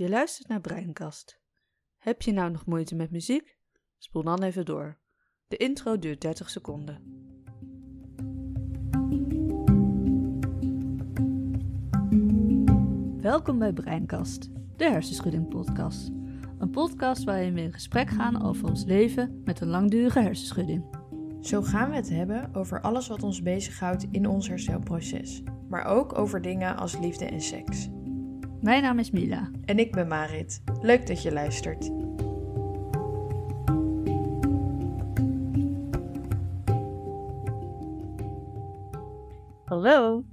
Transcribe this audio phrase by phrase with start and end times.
[0.00, 1.40] Je luistert naar Breinkast.
[1.98, 3.56] Heb je nou nog moeite met muziek?
[3.98, 4.98] Spoel dan even door.
[5.48, 7.02] De intro duurt 30 seconden.
[13.20, 16.10] Welkom bij Breinkast, de hersenschudding podcast.
[16.58, 20.84] Een podcast waarin we in gesprek gaan over ons leven met een langdurige hersenschudding.
[21.40, 26.18] Zo gaan we het hebben over alles wat ons bezighoudt in ons herstelproces, maar ook
[26.18, 27.88] over dingen als liefde en seks.
[28.62, 29.50] Mijn naam is Mila.
[29.64, 30.62] En ik ben Marit.
[30.80, 31.90] Leuk dat je luistert.
[39.64, 40.24] Hallo,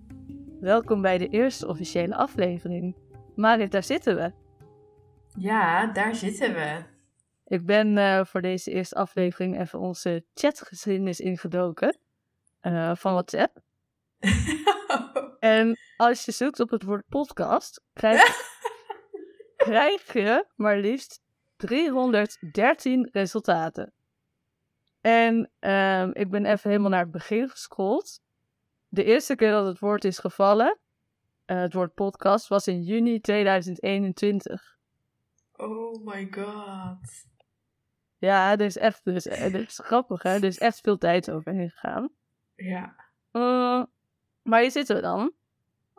[0.59, 2.95] welkom bij de eerste officiële aflevering.
[3.35, 4.31] Marit, daar zitten we.
[5.37, 6.83] Ja, daar zitten we.
[7.45, 11.97] Ik ben eh, voor deze eerste aflevering even onze chatgeschiedenis ingedoken
[12.61, 13.61] uh, van WhatsApp.
[15.39, 18.21] en als je zoekt op het woord podcast, krijg,
[19.67, 21.21] krijg je maar liefst
[21.57, 23.93] 313 resultaten.
[25.01, 28.21] En um, ik ben even helemaal naar het begin gescrolld.
[28.87, 30.77] De eerste keer dat het woord is gevallen,
[31.45, 34.77] uh, het woord podcast, was in juni 2021.
[35.55, 37.25] Oh my god.
[38.17, 42.09] Ja, er is echt, dus, is grappig hè, er is echt veel tijd overheen gegaan.
[42.55, 42.95] Ja.
[43.31, 43.83] Uh,
[44.41, 45.33] maar hier zitten we dan.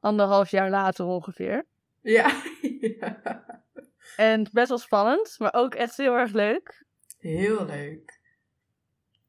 [0.00, 1.64] Anderhalf jaar later ongeveer.
[2.00, 2.42] Ja.
[2.80, 3.20] ja.
[4.16, 6.84] En best wel spannend, maar ook echt heel erg leuk.
[7.18, 8.20] Heel leuk.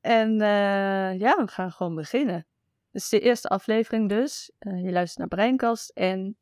[0.02, 2.46] En uh, ja, we gaan gewoon beginnen.
[2.92, 4.52] Dit is de eerste aflevering dus.
[4.60, 5.90] Uh, je luistert naar Breinkast.
[5.90, 6.38] En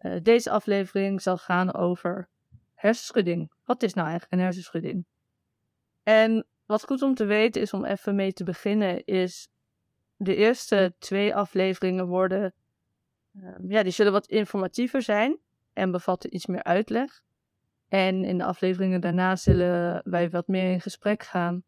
[0.00, 2.28] uh, deze aflevering zal gaan over
[2.74, 3.52] hersenschudding.
[3.64, 5.04] Wat is nou eigenlijk een hersenschudding?
[6.02, 9.48] En wat goed om te weten is om even mee te beginnen, is
[10.16, 12.54] de eerste twee afleveringen worden,
[13.36, 15.38] uh, ja, die zullen wat informatiever zijn
[15.72, 17.22] en bevatten iets meer uitleg.
[17.88, 21.62] En in de afleveringen daarna zullen wij wat meer in gesprek gaan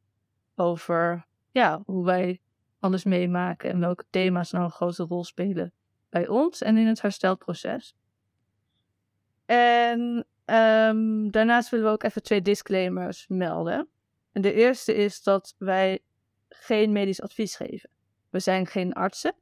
[0.55, 2.41] over ja, hoe wij
[2.79, 5.73] alles meemaken en welke thema's nou een grote rol spelen
[6.09, 7.95] bij ons en in het herstelproces.
[9.45, 13.89] En um, daarnaast willen we ook even twee disclaimers melden.
[14.33, 16.03] En de eerste is dat wij
[16.49, 17.91] geen medisch advies geven.
[18.31, 19.35] We zijn geen artsen.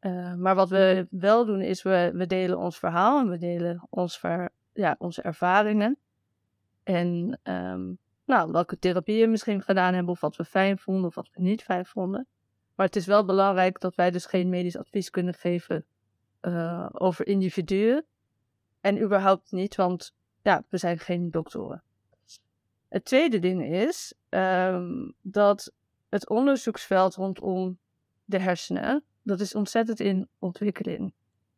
[0.00, 3.86] Uh, maar wat we wel doen is, we, we delen ons verhaal en we delen
[3.90, 4.20] ons
[4.72, 5.98] ja, onze ervaringen.
[6.82, 11.30] En um, nou, welke therapieën misschien gedaan hebben, of wat we fijn vonden, of wat
[11.32, 12.26] we niet fijn vonden.
[12.74, 15.84] Maar het is wel belangrijk dat wij dus geen medisch advies kunnen geven
[16.42, 18.04] uh, over individuen.
[18.80, 21.82] En überhaupt niet, want ja, we zijn geen doktoren.
[22.88, 25.72] Het tweede ding is um, dat
[26.08, 27.78] het onderzoeksveld rondom
[28.24, 31.12] de hersenen, dat is ontzettend in ontwikkeling.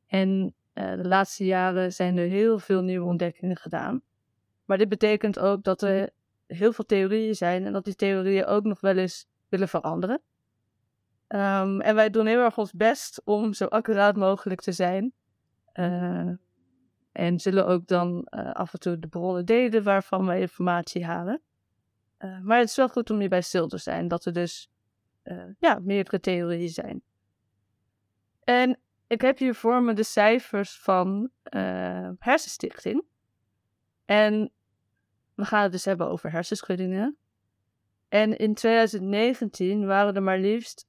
[0.06, 4.02] En uh, de laatste jaren zijn er heel veel nieuwe ontdekkingen gedaan.
[4.64, 6.10] Maar dit betekent ook dat er
[6.46, 10.20] heel veel theorieën zijn en dat die theorieën ook nog wel eens willen veranderen.
[11.28, 15.12] Um, en wij doen heel erg ons best om zo accuraat mogelijk te zijn.
[15.74, 16.30] Uh,
[17.12, 21.40] en zullen ook dan uh, af en toe de bronnen delen waarvan we informatie halen.
[22.42, 24.70] Maar het is wel goed om hierbij stil te zijn dat er dus
[25.58, 27.02] ja, meerdere theorieën zijn.
[28.44, 31.30] En ik heb hier voor me de cijfers van
[32.18, 33.04] Hersenstichting.
[34.04, 34.50] En
[35.34, 37.16] we gaan het dus hebben over hersenschuddingen.
[38.08, 40.86] En in 2019 waren er maar liefst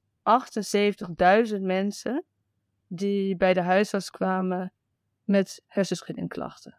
[1.52, 2.24] 78.000 mensen
[2.86, 4.72] die bij de huisarts kwamen
[5.24, 6.78] met hersenschuddingklachten.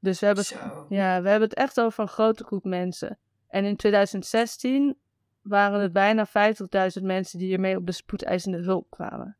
[0.00, 0.44] Dus we hebben,
[0.88, 3.18] ja, we hebben het echt over een grote groep mensen.
[3.48, 4.96] En in 2016
[5.42, 9.36] waren het bijna 50.000 mensen die hiermee op de spoedeisende hulp kwamen.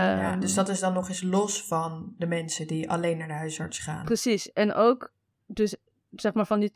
[0.00, 3.28] Ja, um, dus dat is dan nog eens los van de mensen die alleen naar
[3.28, 4.04] de huisarts gaan.
[4.04, 4.52] Precies.
[4.52, 5.12] En ook,
[5.46, 5.76] dus
[6.10, 6.72] zeg maar van die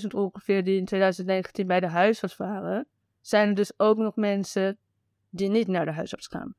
[0.00, 2.86] 80.000 ongeveer die in 2019 bij de huisarts waren,
[3.20, 4.78] zijn er dus ook nog mensen
[5.30, 6.54] die niet naar de huisarts gaan.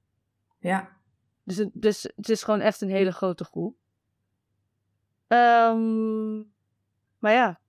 [0.59, 0.89] Ja.
[1.44, 3.75] Dus het, dus het is gewoon echt een hele grote groep.
[5.28, 6.51] Um,
[7.19, 7.59] maar ja,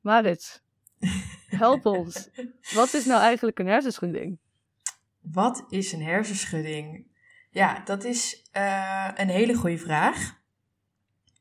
[0.00, 0.62] Marit,
[1.64, 2.30] help ons.
[2.74, 4.38] Wat is nou eigenlijk een hersenschudding?
[5.20, 7.06] Wat is een hersenschudding?
[7.58, 10.36] Ja, dat is uh, een hele goede vraag.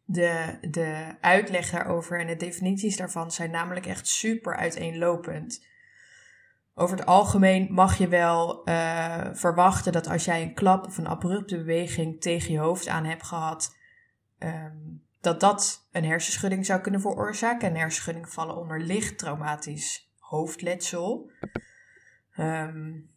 [0.05, 5.65] De, de uitleg daarover en de definities daarvan zijn namelijk echt super uiteenlopend.
[6.73, 11.07] Over het algemeen mag je wel uh, verwachten dat als jij een klap of een
[11.07, 13.75] abrupte beweging tegen je hoofd aan hebt gehad,
[14.39, 17.69] um, dat dat een hersenschudding zou kunnen veroorzaken.
[17.69, 21.31] Een hersenschudding vallen onder licht traumatisch hoofdletsel.
[22.37, 23.15] Um,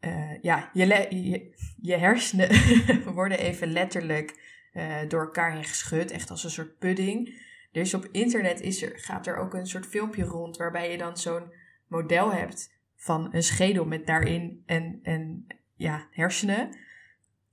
[0.00, 2.48] uh, ja, je, je, hersenen
[3.14, 7.48] worden even letterlijk eh, door elkaar heen geschud, echt als een soort pudding.
[7.72, 11.16] Dus op internet is er, gaat er ook een soort filmpje rond waarbij je dan
[11.16, 11.52] zo'n
[11.86, 16.76] model hebt van een schedel met daarin en, en ja, hersenen.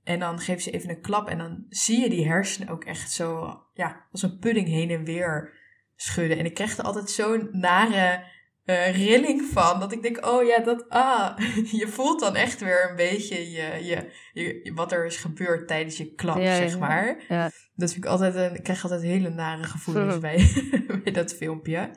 [0.04, 3.10] En dan geef ze even een klap en dan zie je die hersenen ook echt
[3.10, 5.52] zo, ja, als een pudding heen en weer
[5.96, 6.38] schudden.
[6.38, 8.24] En ik krijg er altijd zo'n nare
[8.70, 9.80] uh, rilling van.
[9.80, 11.38] Dat ik denk, oh ja, dat, ah,
[11.80, 15.96] je voelt dan echt weer een beetje je, je, je wat er is gebeurd tijdens
[15.96, 17.24] je klap, zeg maar.
[17.28, 17.50] Ja.
[17.74, 20.50] Dat vind ik altijd, een, ik krijg altijd hele nare gevoelens bij,
[21.04, 21.90] bij dat filmpje.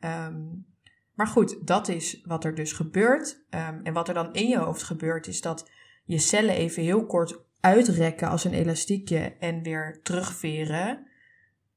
[0.00, 0.66] Um,
[1.14, 3.44] maar goed, dat is wat er dus gebeurt.
[3.50, 5.70] Um, en wat er dan in je hoofd gebeurt, is dat
[6.04, 11.06] je cellen even heel kort uitrekken als een elastiekje en weer terugveren.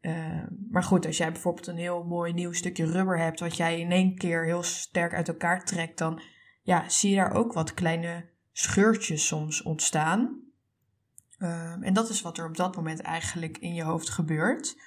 [0.04, 3.80] Uh, maar goed, als jij bijvoorbeeld een heel mooi nieuw stukje rubber hebt, wat jij
[3.80, 6.22] in één keer heel sterk uit elkaar trekt, dan
[6.62, 10.42] ja, zie je daar ook wat kleine scheurtjes soms ontstaan.
[11.40, 14.78] Uh, en dat is wat er op dat moment eigenlijk in je hoofd gebeurt.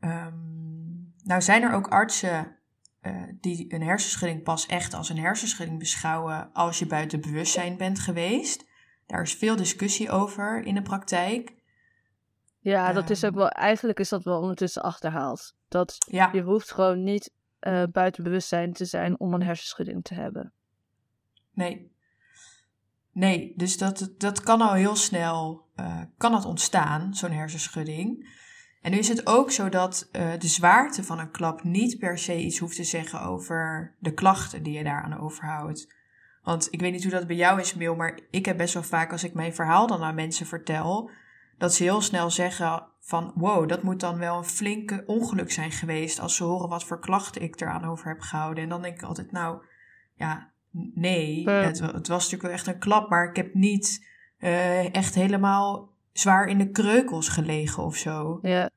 [0.00, 2.56] Um, nou zijn er ook artsen
[3.02, 7.98] uh, die een hersenschudding pas echt als een hersenschudding beschouwen als je buiten bewustzijn bent
[7.98, 8.66] geweest.
[9.06, 11.54] Daar is veel discussie over in de praktijk.
[12.70, 13.38] Ja, dat is ook ehm.
[13.38, 15.54] wel, eigenlijk is dat wel ondertussen achterhaald.
[15.68, 15.96] Dat
[16.32, 20.52] je hoeft gewoon niet uh, buiten bewustzijn te zijn om een hersenschudding te hebben.
[21.52, 21.90] Nee.
[23.12, 28.34] Nee, dus dat, dat kan al heel snel, uh, kan dat ontstaan, zo'n hersenschudding.
[28.82, 32.18] En nu is het ook zo dat uh, de zwaarte van een klap niet per
[32.18, 35.94] se iets hoeft te zeggen over de klachten die je daaraan overhoudt.
[36.42, 38.82] Want ik weet niet hoe dat bij jou is, Mil, maar ik heb best wel
[38.82, 41.10] vaak als ik mijn verhaal dan aan mensen vertel,
[41.58, 45.70] dat ze heel snel zeggen van wow, dat moet dan wel een flinke ongeluk zijn
[45.70, 48.62] geweest als ze horen wat voor klachten ik eraan over heb gehouden.
[48.62, 49.62] En dan denk ik altijd, nou
[50.14, 50.50] ja,
[50.94, 54.06] nee, het, het, was natuurlijk wel echt een klap, maar ik heb niet
[54.38, 58.38] uh, echt helemaal zwaar in de kreukels gelegen of zo.
[58.42, 58.70] Ja,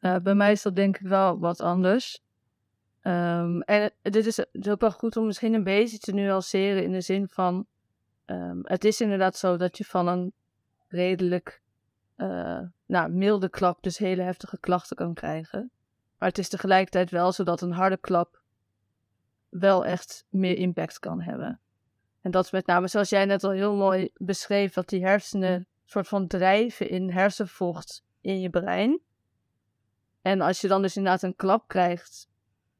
[0.00, 2.24] uh, bij mij is dat denk ik wel wat anders.
[3.02, 6.92] Um, en dit is, het ook wel goed om misschien een beetje te nuanceren in
[6.92, 7.66] de zin van,
[8.26, 10.32] um, het is inderdaad zo dat je van een
[10.88, 11.62] redelijk
[12.16, 15.70] uh, nou, milde klap dus hele heftige klachten kan krijgen.
[16.18, 18.42] Maar het is tegelijkertijd wel zo dat een harde klap
[19.48, 21.60] wel echt meer impact kan hebben.
[22.20, 25.66] En dat is met name, zoals jij net al heel mooi beschreef, dat die hersenen
[25.84, 29.00] soort van drijven in hersenvocht in je brein.
[30.22, 32.28] En als je dan dus inderdaad een klap krijgt,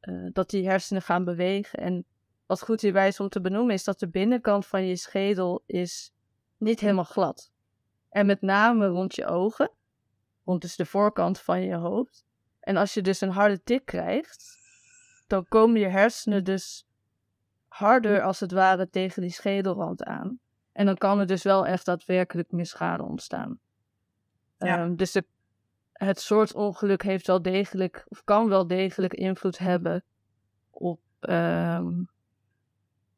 [0.01, 1.79] uh, dat die hersenen gaan bewegen.
[1.79, 2.05] En
[2.47, 6.13] wat goed hierbij is om te benoemen, is dat de binnenkant van je schedel is
[6.57, 7.51] niet helemaal glad.
[8.09, 9.71] En met name rond je ogen,
[10.45, 12.25] rond dus de voorkant van je hoofd.
[12.61, 14.59] En als je dus een harde tik krijgt,
[15.27, 16.87] dan komen je hersenen dus
[17.69, 20.39] harder als het ware tegen die schedelrand aan.
[20.73, 23.59] En dan kan er dus wel echt daadwerkelijk meer schade ontstaan.
[24.59, 24.83] Ja.
[24.83, 25.25] Um, dus de,
[25.93, 30.05] het soort ongeluk heeft wel degelijk, of kan wel degelijk invloed hebben
[30.71, 32.09] op, um,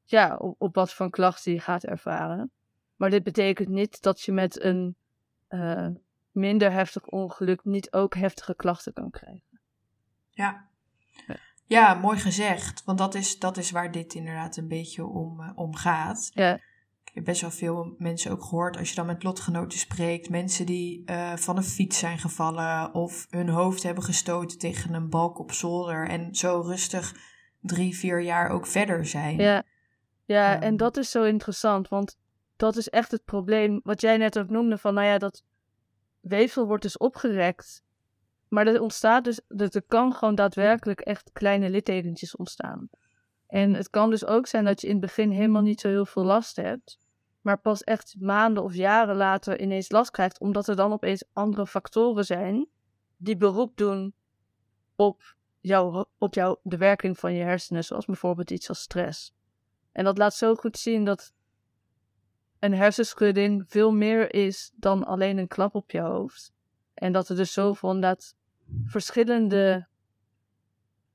[0.05, 2.51] ja, op, op wat voor klachten je gaat ervaren.
[2.99, 4.97] Maar dit betekent niet dat je met een
[5.49, 5.89] uh,
[6.31, 9.61] minder heftig ongeluk niet ook heftige klachten kan krijgen.
[10.31, 10.67] Ja.
[11.65, 12.85] Ja, mooi gezegd.
[12.85, 16.31] Want dat is, dat is waar dit inderdaad een beetje om, uh, om gaat.
[16.35, 16.61] Ja
[17.19, 20.31] heb best wel veel mensen ook gehoord als je dan met lotgenoten spreekt.
[20.31, 25.11] Mensen die uh, van een fiets zijn gevallen of hun hoofd hebben gestoten tegen een
[25.11, 26.09] balk op zolder.
[26.09, 27.15] En zo rustig
[27.61, 29.37] drie, vier jaar ook verder zijn.
[29.37, 29.63] Ja,
[30.25, 30.77] ja en ehm.
[30.77, 31.89] dat is zo interessant.
[31.89, 32.17] Want
[32.59, 34.79] dat is echt het probleem wat jij net ook noemde.
[34.79, 35.43] Van nou ja, dat
[36.21, 37.83] weefsel wordt dus opgerekt.
[38.49, 42.89] Maar er ontstaat dus, er kan gewoon daadwerkelijk echt kleine littekentjes ontstaan.
[43.47, 46.07] En het kan dus ook zijn dat je in het begin helemaal niet zo heel
[46.07, 46.99] veel last hebt
[47.49, 51.67] maar pas echt maanden of jaren later ineens last krijgt, omdat er dan opeens andere
[51.67, 52.69] factoren zijn
[53.17, 54.15] die beroep doen
[54.97, 59.35] op, jou, op jou, de werking van je hersenen, zoals bijvoorbeeld iets als stress.
[59.93, 61.33] En dat laat zo goed zien dat
[62.61, 66.53] een hersenschudding veel meer is dan alleen een klap op je hoofd.
[66.95, 68.37] En dat er dus zoveel inderdaad
[68.85, 69.89] verschillende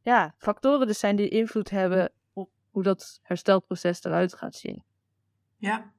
[0.01, 4.83] ja, factoren dus zijn die invloed hebben op hoe dat herstelproces eruit gaat zien.
[5.57, 5.93] Ja,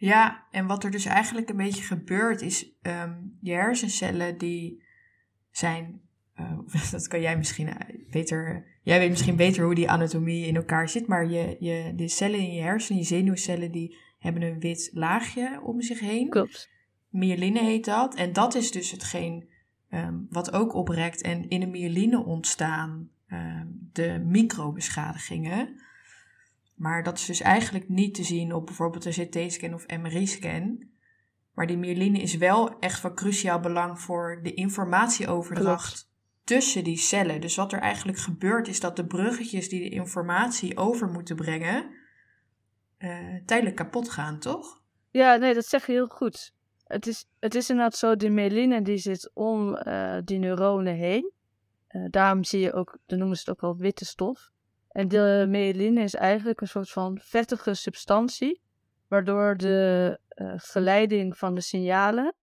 [0.00, 4.82] ja, en wat er dus eigenlijk een beetje gebeurt is, um, je hersencellen die
[5.50, 6.00] zijn,
[6.40, 6.58] uh,
[6.90, 10.88] dat kan jij misschien eh, beter, jij weet misschien beter hoe die anatomie in elkaar
[10.88, 14.90] zit, maar je, je, de cellen in je hersenen, je zenuwcellen, die hebben een wit
[14.92, 16.28] laagje om zich heen.
[16.28, 16.70] Klopt.
[17.08, 18.14] Myeline heet dat.
[18.14, 19.48] En dat is dus hetgeen
[19.90, 21.22] um, wat ook oprekt.
[21.22, 25.80] En in de myeline ontstaan um, de microbeschadigingen.
[26.74, 30.88] Maar dat is dus eigenlijk niet te zien op bijvoorbeeld een CT-scan of MRI-scan.
[31.54, 36.10] Maar die myeline is wel echt van cruciaal belang voor de informatieoverdracht
[36.44, 37.40] tussen die cellen.
[37.40, 41.90] Dus wat er eigenlijk gebeurt is dat de bruggetjes die de informatie over moeten brengen,
[43.00, 44.82] uh, tijdelijk kapot gaan, toch?
[45.10, 46.52] Ja, nee, dat zeg je heel goed.
[46.84, 51.32] Het is, het is inderdaad zo, de myeline die zit om uh, die neuronen heen.
[51.88, 54.50] Uh, daarom zie je ook, dan noemen ze het ook wel witte stof.
[54.88, 58.60] En de myeline is eigenlijk een soort van vettige substantie,
[59.08, 60.18] waardoor de
[60.56, 62.34] geleiding van de signalen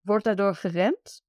[0.00, 1.22] wordt daardoor geremd.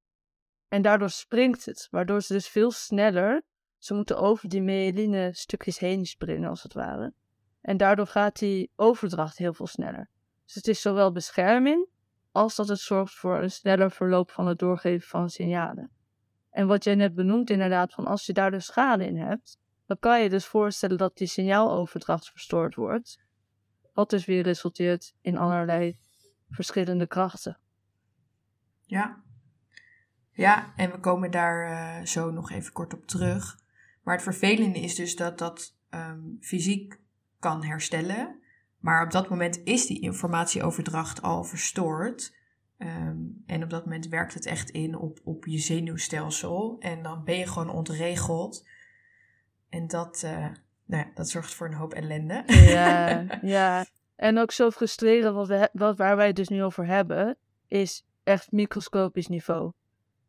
[0.68, 3.42] En daardoor springt het, waardoor ze dus veel sneller,
[3.78, 7.12] ze moeten over die myeline stukjes heen springen als het ware.
[7.62, 10.08] En daardoor gaat die overdracht heel veel sneller.
[10.44, 11.86] Dus het is zowel bescherming
[12.32, 15.90] als dat het zorgt voor een sneller verloop van het doorgeven van signalen.
[16.50, 19.98] En wat jij net benoemt inderdaad, van als je daar dus schade in hebt, dan
[19.98, 23.20] kan je dus voorstellen dat die signaaloverdracht verstoord wordt.
[23.92, 25.98] Wat dus weer resulteert in allerlei
[26.50, 27.58] verschillende krachten.
[28.84, 29.22] Ja.
[30.30, 33.58] Ja, en we komen daar uh, zo nog even kort op terug.
[34.02, 37.00] Maar het vervelende is dus dat dat um, fysiek
[37.42, 38.40] kan herstellen.
[38.78, 42.34] Maar op dat moment is die informatieoverdracht al verstoord.
[42.78, 46.76] Um, en op dat moment werkt het echt in op, op je zenuwstelsel.
[46.78, 48.68] En dan ben je gewoon ontregeld.
[49.68, 50.46] En dat, uh,
[50.84, 52.42] nou ja, dat zorgt voor een hoop ellende.
[52.46, 53.86] Ja, ja.
[54.16, 57.36] En ook zo frustrerend, wat, we, wat waar wij het dus nu over hebben,
[57.68, 59.72] is echt microscopisch niveau.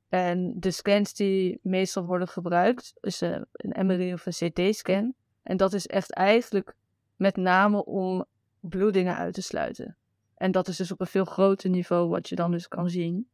[0.10, 5.14] En de scans die meestal worden gebruikt, is uh, een MRI of een CT-scan.
[5.44, 6.76] En dat is echt eigenlijk
[7.24, 8.26] met name om
[8.60, 9.98] bloedingen uit te sluiten.
[10.36, 13.30] En dat is dus op een veel groter niveau wat je dan dus kan zien.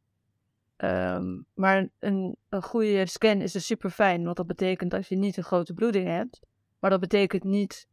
[0.76, 5.16] Um, maar een, een goede scan is dus super fijn, want dat betekent dat je
[5.16, 6.40] niet een grote bloeding hebt.
[6.78, 7.88] Maar dat betekent niet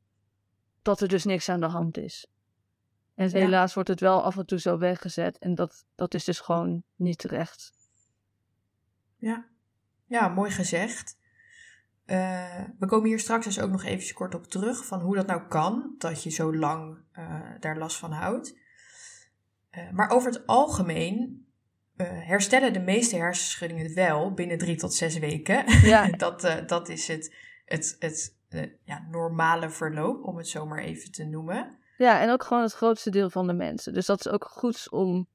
[0.82, 2.28] dat er dus niks aan de hand is.
[3.16, 5.38] En helaas wordt het wel af en toe zo weggezet.
[5.38, 7.72] En dat, dat is dus gewoon niet terecht.
[9.16, 9.48] Ja,
[10.06, 11.18] ja mooi gezegd.
[12.08, 15.28] Uh, we komen hier straks dus ook nog even kort op terug van hoe dat
[15.28, 18.58] nou kan, dat je zo lang uh, daar last van houdt.
[19.72, 21.46] Uh, maar over het algemeen
[22.04, 25.64] herstellen de meeste hersenschuddingen wel binnen drie tot zes weken.
[25.68, 26.10] Ja.
[26.26, 27.36] dat, dat is het,
[27.66, 28.36] het, het
[28.84, 31.78] ja, normale verloop, om het zo maar even te noemen.
[31.98, 33.94] Ja, en ook gewoon het grootste deel van de mensen.
[33.94, 35.28] Dus dat is ook goed om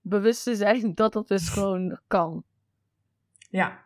[0.00, 2.44] bewust te zijn dat dat dus gewoon kan.
[3.50, 3.81] Ja,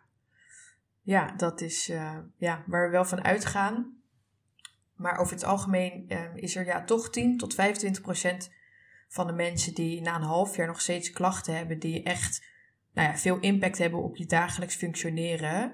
[1.07, 3.97] ja, dat is uh, ja, waar we wel van uitgaan.
[4.95, 8.51] Maar over het algemeen uh, is er ja, toch 10 tot 25 procent
[9.07, 12.45] van de mensen die na een half jaar nog steeds klachten hebben, die echt
[12.93, 15.71] nou ja, veel impact hebben op je dagelijks functioneren.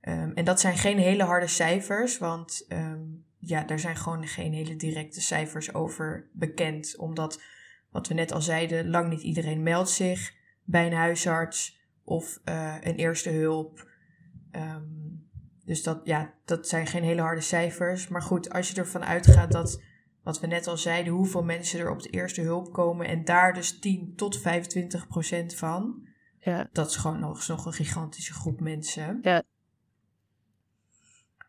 [0.00, 4.52] Um, en dat zijn geen hele harde cijfers, want um, ja, daar zijn gewoon geen
[4.52, 6.96] hele directe cijfers over bekend.
[6.96, 7.42] Omdat,
[7.90, 12.74] wat we net al zeiden, lang niet iedereen meldt zich bij een huisarts of uh,
[12.80, 13.94] een eerste hulp.
[14.56, 15.06] Um,
[15.64, 18.08] dus dat, ja, dat zijn geen hele harde cijfers.
[18.08, 19.82] Maar goed, als je ervan uitgaat dat,
[20.22, 23.54] wat we net al zeiden, hoeveel mensen er op de eerste hulp komen en daar
[23.54, 26.08] dus 10 tot 25 procent van.
[26.38, 26.68] Ja.
[26.72, 29.18] Dat is gewoon nog, nog een gigantische groep mensen.
[29.22, 29.42] Ja.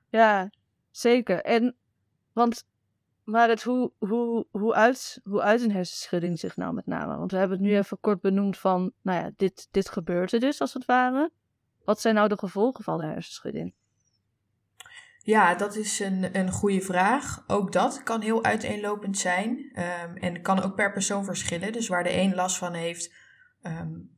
[0.09, 0.49] Ja,
[0.91, 1.43] zeker.
[1.43, 1.75] En,
[2.33, 2.65] want,
[3.23, 7.17] maar het, hoe, hoe, hoe, uit, hoe uit een hersenschudding zich nou met name?
[7.17, 10.39] Want we hebben het nu even kort benoemd van, nou ja, dit, dit gebeurt er
[10.39, 11.31] dus als het ware.
[11.87, 13.73] Wat zijn nou de gevolgen van de hersenschudding?
[15.17, 17.43] Ja, dat is een, een goede vraag.
[17.47, 21.71] Ook dat kan heel uiteenlopend zijn um, en kan ook per persoon verschillen.
[21.71, 23.13] Dus waar de een last van heeft,
[23.61, 24.11] um,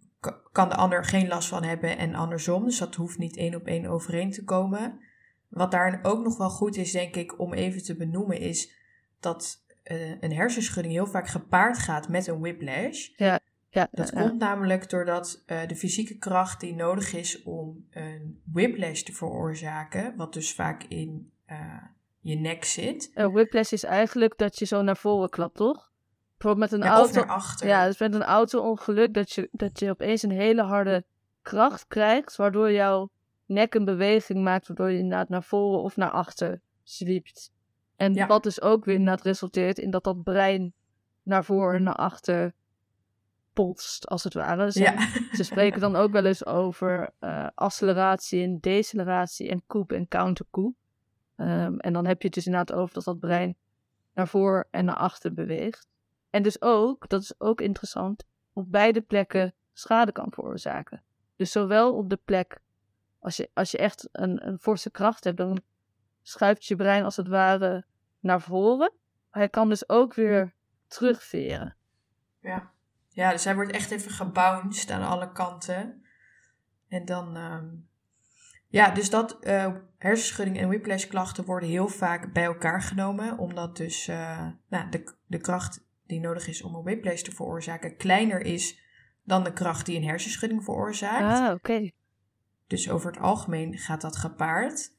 [0.52, 2.66] kan de ander geen last van hebben en andersom.
[2.66, 5.00] Dus dat hoeft niet één op één overeen te komen.
[5.48, 8.72] Wat daar ook nog wel goed is, denk ik, om even te benoemen, is
[9.20, 13.08] dat uh, een hersenschudding heel vaak gepaard gaat met een whiplash.
[13.16, 13.39] Ja.
[13.72, 19.02] Ja, dat komt namelijk doordat uh, de fysieke kracht die nodig is om een whiplash
[19.02, 21.84] te veroorzaken, wat dus vaak in uh,
[22.20, 23.12] je nek zit.
[23.14, 25.92] Een whiplash is eigenlijk dat je zo naar voren klapt, toch?
[26.38, 27.10] Bijvoorbeeld met een auto.
[27.10, 27.68] Of naar achter.
[27.68, 31.04] Ja, dus met een auto-ongeluk dat je, dat je opeens een hele harde
[31.42, 33.10] kracht krijgt, waardoor jouw
[33.46, 37.52] nek een beweging maakt, waardoor je inderdaad naar voren of naar achter zwiept.
[37.96, 38.28] En ja.
[38.28, 40.74] wat dus ook weer inderdaad resulteert in dat dat brein
[41.24, 42.54] naar voren en naar achter
[44.04, 44.72] als het ware.
[44.72, 45.08] Ze, ja.
[45.32, 50.76] ze spreken dan ook wel eens over uh, acceleratie en deceleratie en koep en counterkoep.
[51.36, 53.58] Um, en dan heb je het dus inderdaad over dat dat brein
[54.14, 55.88] naar voor en naar achter beweegt.
[56.30, 58.24] En dus ook, dat is ook interessant,
[58.54, 61.04] op beide plekken schade kan veroorzaken.
[61.36, 62.62] Dus zowel op de plek,
[63.20, 65.62] als je, als je echt een, een forse kracht hebt, dan
[66.22, 67.86] schuift je brein als het ware
[68.20, 68.92] naar voren.
[69.32, 70.54] Maar hij kan dus ook weer
[70.88, 71.76] terugveren.
[72.40, 72.72] Ja.
[73.10, 76.04] Ja, dus hij wordt echt even gebounced aan alle kanten.
[76.88, 77.68] En dan, ehm,
[78.68, 83.38] ja, dus dat uh, hersenschudding en whiplash klachten worden heel vaak bij elkaar genomen.
[83.38, 87.98] Omdat dus uh, nou, de, de kracht die nodig is om een whiplash te veroorzaken
[87.98, 88.80] kleiner is
[89.24, 91.40] dan de kracht die een hersenschudding veroorzaakt.
[91.40, 91.92] Ah, oké.
[92.68, 94.98] Dus over het algemeen gaat dat gepaard.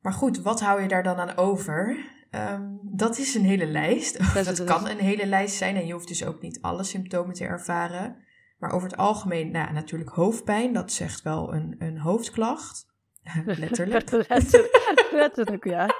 [0.00, 2.04] Maar goed, wat hou je daar dan aan over?
[2.30, 4.18] Um, dat is een hele lijst.
[4.34, 7.34] Dat, dat kan een hele lijst zijn en je hoeft dus ook niet alle symptomen
[7.34, 8.16] te ervaren.
[8.58, 12.86] Maar over het algemeen, nou, natuurlijk hoofdpijn, dat zegt wel een, een hoofdklacht.
[13.44, 14.10] Letterlijk.
[14.28, 15.08] letterlijk.
[15.10, 15.94] Letterlijk, ja.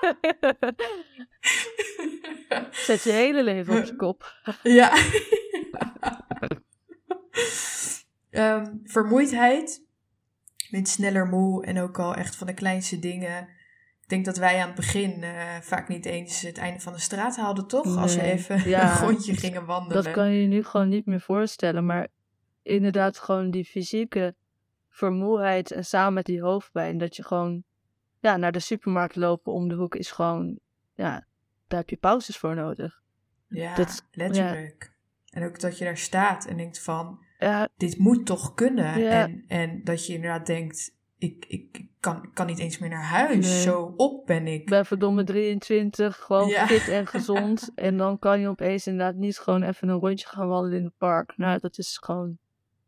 [2.71, 4.33] Zet je hele leven op je kop.
[4.63, 4.97] ja.
[8.31, 9.87] um, vermoeidheid.
[10.71, 13.49] Met sneller moe en ook al echt van de kleinste dingen.
[14.09, 16.99] Ik denk dat wij aan het begin uh, vaak niet eens het einde van de
[16.99, 17.85] straat haalden, toch?
[17.85, 20.05] Nee, Als we even ja, een rondje gingen wandelen.
[20.05, 21.87] Dat kan je je nu gewoon niet meer voorstellen.
[21.87, 22.09] Maar
[22.63, 24.35] inderdaad, gewoon die fysieke
[24.89, 27.65] vermoeidheid en samen met die hoofdpijn, dat je gewoon
[28.21, 30.59] ja, naar de supermarkt lopen om de hoek is gewoon,
[30.95, 31.27] ja,
[31.67, 33.03] daar heb je pauzes voor nodig.
[33.49, 34.93] Ja, dat, letterlijk.
[35.25, 35.41] Ja.
[35.41, 37.69] En ook dat je daar staat en denkt van, ja.
[37.77, 39.11] dit moet toch kunnen.
[39.11, 43.63] En, en dat je inderdaad denkt, ik, ik kan, kan niet eens meer naar huis.
[43.63, 44.61] Zo op ben ik.
[44.61, 47.71] Ik ben verdomme 23, gewoon fit en gezond.
[47.75, 50.97] en dan kan je opeens inderdaad niet gewoon even een rondje gaan wandelen in het
[50.97, 51.37] park.
[51.37, 52.39] Nou, dat is gewoon,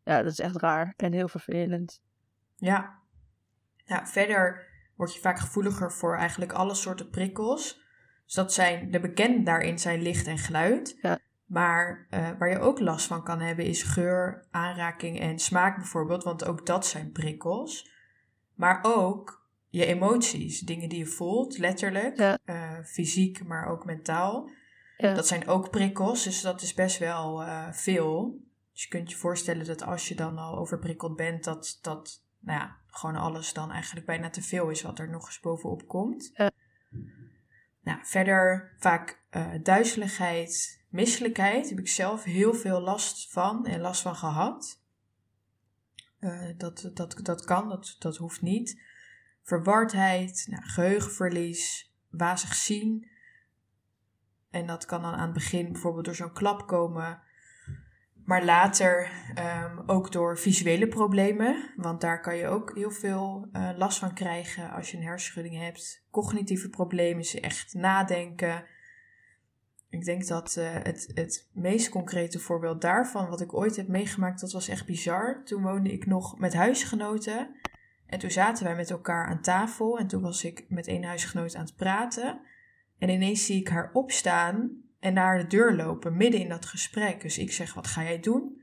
[0.05, 2.01] ja, dat is echt raar en heel vervelend.
[2.57, 2.99] Ja.
[3.85, 7.81] Ja, verder word je vaak gevoeliger voor eigenlijk alle soorten prikkels.
[8.25, 10.99] Dus dat zijn, de bekende daarin zijn licht en geluid.
[11.01, 11.19] Ja.
[11.47, 16.25] Maar uh, waar je ook last van kan hebben is geur, aanraking en smaak bijvoorbeeld.
[16.25, 17.91] Want ook dat zijn prikkels.
[18.61, 22.39] Maar ook je emoties, dingen die je voelt, letterlijk, ja.
[22.45, 24.51] uh, fysiek, maar ook mentaal.
[24.97, 25.15] Ja.
[25.15, 28.41] Dat zijn ook prikkels, dus dat is best wel uh, veel.
[28.73, 32.59] Dus je kunt je voorstellen dat als je dan al overprikkeld bent, dat, dat nou
[32.59, 36.31] ja, gewoon alles dan eigenlijk bijna te veel is wat er nog eens bovenop komt.
[36.35, 36.51] Ja.
[37.83, 41.61] Nou, verder vaak uh, duizeligheid, misselijkheid.
[41.61, 44.80] Daar heb ik zelf heel veel last van en last van gehad.
[46.21, 48.83] Uh, dat, dat, dat kan, dat, dat hoeft niet.
[49.43, 53.09] Verwardheid, nou, geheugenverlies, wazig zien.
[54.51, 57.23] En dat kan dan aan het begin bijvoorbeeld door zo'n klap komen.
[58.25, 61.73] Maar later um, ook door visuele problemen.
[61.77, 65.57] Want daar kan je ook heel veel uh, last van krijgen als je een hersenschudding
[65.59, 66.07] hebt.
[66.11, 68.65] Cognitieve problemen is echt nadenken.
[69.91, 74.41] Ik denk dat uh, het, het meest concrete voorbeeld daarvan, wat ik ooit heb meegemaakt,
[74.41, 75.45] dat was echt bizar.
[75.45, 77.55] Toen woonde ik nog met huisgenoten.
[78.07, 79.99] En toen zaten wij met elkaar aan tafel.
[79.99, 82.41] En toen was ik met één huisgenoot aan het praten.
[82.99, 87.21] En ineens zie ik haar opstaan en naar de deur lopen, midden in dat gesprek.
[87.21, 88.59] Dus ik zeg, wat ga jij doen?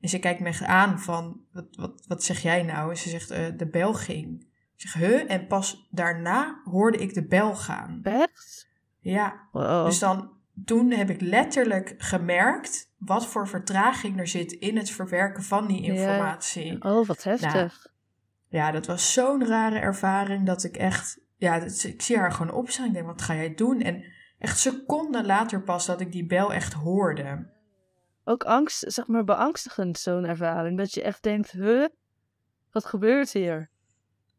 [0.00, 2.90] En ze kijkt me aan van, wat, wat, wat zeg jij nou?
[2.90, 4.40] En ze zegt, uh, de bel ging.
[4.76, 5.30] Ik zeg, huh?
[5.30, 8.00] En pas daarna hoorde ik de bel gaan.
[8.02, 8.68] Echt?
[9.00, 9.48] Ja.
[9.84, 10.32] Dus dan
[10.64, 15.82] toen heb ik letterlijk gemerkt wat voor vertraging er zit in het verwerken van die
[15.82, 16.82] informatie.
[16.82, 17.52] Oh, wat heftig.
[17.52, 17.70] Nou,
[18.48, 22.86] ja, dat was zo'n rare ervaring dat ik echt, ja, ik zie haar gewoon opstaan.
[22.86, 23.80] Ik denk, wat ga jij doen?
[23.80, 24.04] En
[24.38, 27.52] echt seconden later pas dat ik die bel echt hoorde.
[28.24, 30.78] Ook angst, zeg maar beangstigend zo'n ervaring.
[30.78, 31.86] Dat je echt denkt, huh,
[32.72, 33.70] wat gebeurt hier?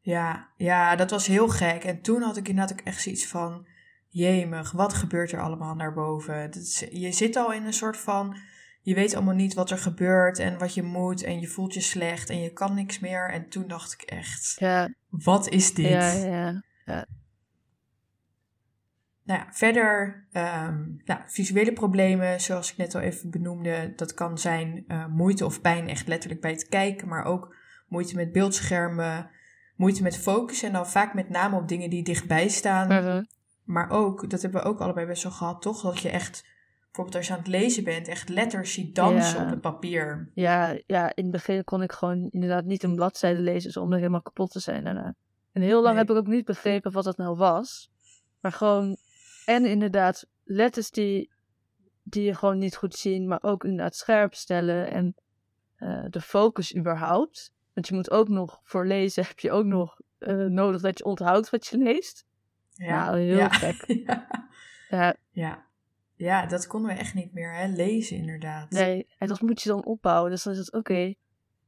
[0.01, 1.83] Ja, ja, dat was heel gek.
[1.83, 3.67] En toen had ik inderdaad ook echt zoiets van
[4.15, 6.51] jemig, wat gebeurt er allemaal daarboven?
[6.91, 8.37] je zit al in een soort van,
[8.81, 11.81] je weet allemaal niet wat er gebeurt en wat je moet en je voelt je
[11.81, 13.29] slecht en je kan niks meer.
[13.29, 14.89] En toen dacht ik echt, ja.
[15.09, 15.87] wat is dit?
[15.87, 17.05] Ja, ja, ja.
[19.23, 24.37] Nou ja, verder um, nou, visuele problemen, zoals ik net al even benoemde, dat kan
[24.37, 27.55] zijn uh, moeite of pijn echt letterlijk bij het kijken, maar ook
[27.87, 29.29] moeite met beeldschermen,
[29.75, 32.91] moeite met focussen en dan vaak met name op dingen die dichtbij staan.
[32.91, 33.21] Uh
[33.65, 35.81] maar ook, dat hebben we ook allebei best wel gehad, toch?
[35.81, 36.45] Dat je echt,
[36.83, 40.31] bijvoorbeeld als je aan het lezen bent, echt letters ziet dansen op het papier.
[40.33, 44.21] Ja, ja, in het begin kon ik gewoon inderdaad niet een bladzijde lezen zonder helemaal
[44.21, 45.15] kapot te zijn daarna.
[45.51, 47.91] En heel lang heb ik ook niet begrepen wat dat nou was.
[48.39, 48.97] Maar gewoon,
[49.45, 51.31] en inderdaad, letters die,
[52.03, 55.15] die je gewoon niet goed zien, maar ook inderdaad scherp stellen en
[55.79, 57.53] uh, de focus überhaupt.
[57.73, 61.05] Want je moet ook nog, voor lezen heb je ook nog uh, nodig dat je
[61.05, 62.25] onthoudt wat je leest.
[62.75, 63.83] Ja, nou, heel gek.
[64.89, 65.25] ja.
[65.31, 65.65] ja.
[66.15, 66.45] Ja.
[66.45, 67.67] dat konden we echt niet meer, hè?
[67.67, 68.69] Lezen inderdaad.
[68.69, 70.31] Nee, en dat moet je dan opbouwen.
[70.31, 71.13] Dus dan is het, oké,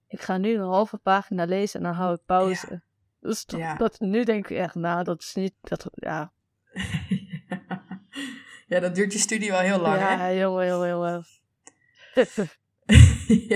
[0.07, 2.81] ik ga nu een halve pagina lezen en dan hou ik pauze.
[3.19, 3.45] Dus
[3.77, 6.31] dat, nu denk ik echt, nou, dat is niet, dat, ja.
[8.67, 10.33] ja, dat duurt je studie wel heel lang, ja, hè?
[10.33, 11.23] heel, heel, heel, heel.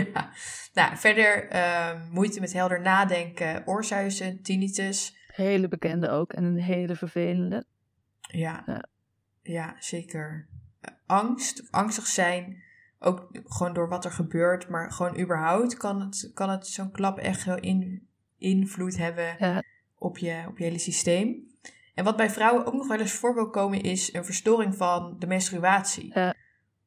[0.02, 0.30] ja.
[0.74, 5.16] Nou, verder ehm, moeite met helder nadenken, oorzuizen, tinnitus.
[5.42, 7.66] Hele bekende ook en een hele vervelende.
[8.22, 8.86] Ja, Ja.
[9.42, 9.76] ja.
[9.80, 10.48] zeker.
[11.06, 12.64] Angst, angstig zijn,
[13.00, 17.18] ook gewoon door wat er gebeurt, maar gewoon überhaupt kan het, kan het zo'n klap
[17.18, 19.64] echt wel in, invloed hebben Ja.
[19.98, 21.50] op, je, op je hele systeem.
[21.96, 25.16] En wat bij vrouwen ook nog wel eens voor wil komen, is een verstoring van
[25.20, 26.12] de menstruatie.
[26.14, 26.34] Ja.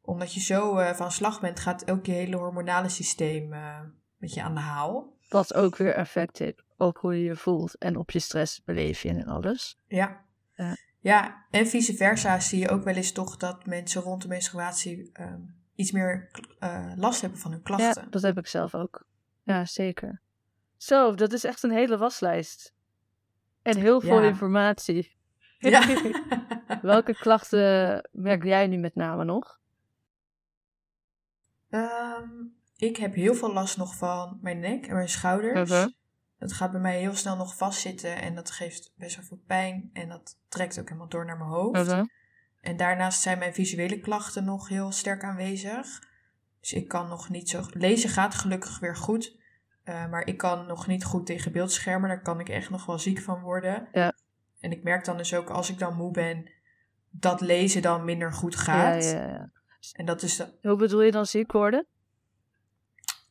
[0.01, 3.81] Omdat je zo eh, van slag bent, gaat ook je hele hormonale systeem eh,
[4.17, 5.17] met je aan de haal.
[5.29, 9.27] Wat ook weer effect heeft op hoe je je voelt en op je stressbeleving en
[9.29, 9.79] alles.
[9.87, 10.25] Ja.
[10.57, 10.77] Ja.
[11.01, 15.11] ja, en vice versa zie je ook wel eens toch dat mensen rond de menstruatie
[15.13, 15.41] ehm,
[15.75, 18.03] iets meer eh, last hebben van hun klachten.
[18.03, 19.07] Ja, dat heb ik zelf ook.
[19.43, 20.21] Ja, zeker.
[20.77, 22.75] Zo, dat is echt een hele waslijst.
[23.63, 24.29] En heel veel Ja.
[24.29, 25.17] informatie.
[25.59, 25.83] Ja.
[26.83, 29.59] Welke klachten merk jij nu met name nog?
[31.71, 32.31] Ehm,
[32.77, 35.71] ik heb heel veel last nog van mijn nek en mijn schouders.
[35.71, 35.89] Mhm.
[36.39, 39.91] Dat gaat bij mij heel snel nog vastzitten en dat geeft best wel veel pijn.
[39.93, 41.87] En dat trekt ook helemaal door naar mijn hoofd.
[41.87, 42.05] Mhm.
[42.61, 45.87] En daarnaast zijn mijn visuele klachten nog heel sterk aanwezig.
[46.61, 47.63] Dus ik kan nog niet zo.
[47.71, 49.37] Lezen gaat gelukkig weer goed.
[49.85, 52.09] eh, maar ik kan nog niet goed tegen beeldschermen.
[52.09, 53.89] Daar kan ik echt nog wel ziek van worden.
[53.93, 54.13] Ja.
[54.61, 56.51] En ik merk dan dus ook als ik dan moe ben,
[57.11, 59.05] dat lezen dan minder goed gaat.
[59.05, 59.51] ja, ja.
[59.93, 61.87] En dat is de, Hoe bedoel je dan ziek worden?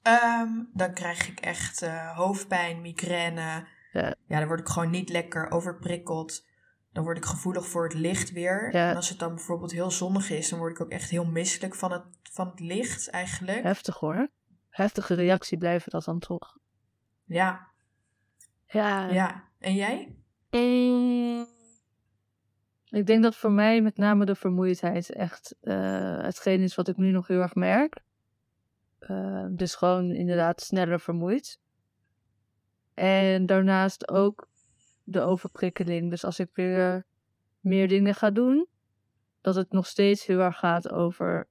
[0.03, 3.67] Ehm, dan krijg ik echt eh, hoofdpijn, migraine.
[3.91, 4.15] Ja.
[4.27, 6.45] ja, dan word ik gewoon niet lekker overprikkeld.
[6.91, 8.69] Dan word ik gevoelig voor het licht weer.
[8.71, 8.89] Ja.
[8.89, 11.75] En als het dan bijvoorbeeld heel zonnig is, dan word ik ook echt heel misselijk
[11.75, 13.63] van het, van het licht eigenlijk.
[13.63, 14.29] Heftig hoor.
[14.69, 16.57] Heftige reactie blijven dat dan toch.
[17.25, 17.67] Ja,
[18.67, 19.07] Ja.
[19.09, 19.43] ja.
[19.59, 20.15] En jij?
[20.51, 21.47] Mm.
[22.89, 26.97] Ik denk dat voor mij met name de vermoeidheid echt eh, hetgeen is wat ik
[26.97, 28.02] nu nog heel erg merk.
[29.07, 31.59] Eh, dus gewoon inderdaad sneller vermoeid.
[32.93, 34.47] En daarnaast ook
[35.03, 36.09] de overprikkeling.
[36.09, 37.05] Dus als ik weer
[37.59, 38.67] meer dingen ga doen,
[39.41, 41.47] dat het nog steeds heel erg gaat over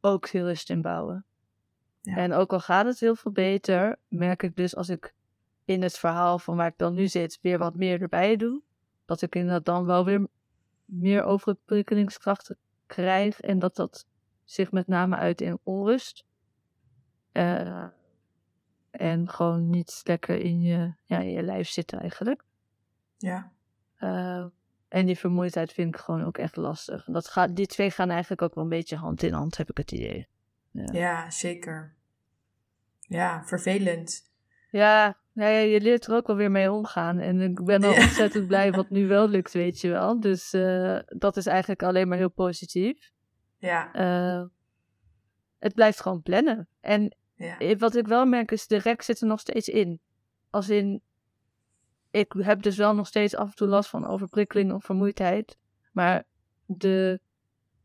[0.00, 1.24] ook heel rust inbouwen.
[2.00, 2.16] Ja.
[2.16, 5.14] En ook al gaat het heel veel beter, merk ik dus als ik
[5.64, 8.62] in het verhaal van waar ik dan nu zit weer wat meer erbij doe,
[9.04, 10.26] dat ik inderdaad dan wel weer
[10.84, 12.56] meer overprikkelingskrachten
[12.86, 14.06] krijg en dat dat
[14.44, 16.24] zich met name uit in onrust.
[17.32, 17.84] Eh,
[18.90, 22.44] en gewoon niet lekker in je, ja, in je lijf zitten eigenlijk.
[23.18, 23.52] Ja,
[23.96, 24.44] Eh,
[24.88, 27.04] en die vermoeidheid vind ik gewoon ook echt lastig.
[27.04, 29.76] Dat gaat, die twee gaan eigenlijk ook wel een beetje hand in hand, heb ik
[29.76, 30.28] het idee.
[30.72, 31.94] ja, zeker.
[33.00, 34.30] Ja, vervelend.
[34.70, 37.18] Ja, nou ja, je leert er ook wel weer mee omgaan.
[37.18, 38.00] En ik ben al Ja.
[38.02, 40.20] ontzettend blij wat nu wel lukt, weet je wel.
[40.20, 43.10] Dus eh, dat is eigenlijk alleen maar heel positief.
[43.58, 43.90] Ja,
[45.58, 46.68] het blijft gewoon plannen.
[46.80, 50.00] En ja, eh, wat ik wel merk is, de rek zit er nog steeds in.
[50.50, 51.02] Als in,
[52.10, 55.56] ik heb dus wel nog steeds af en toe last van overprikkeling of vermoeidheid.
[55.92, 56.24] Maar
[56.66, 57.20] de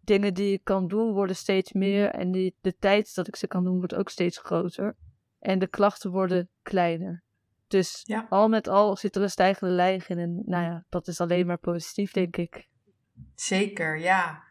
[0.02, 2.10] dingen die ik kan doen worden steeds meer.
[2.10, 4.96] En die, de tijd dat ik ze kan doen wordt ook steeds groter.
[5.40, 7.24] En de klachten worden kleiner.
[7.68, 8.26] Dus Ja.
[8.30, 10.18] al met al zit er een stijgende lijn in.
[10.20, 12.68] En nou ja, dat is alleen maar positief, denk ik.
[13.36, 13.98] zeker.
[14.00, 14.44] Ja,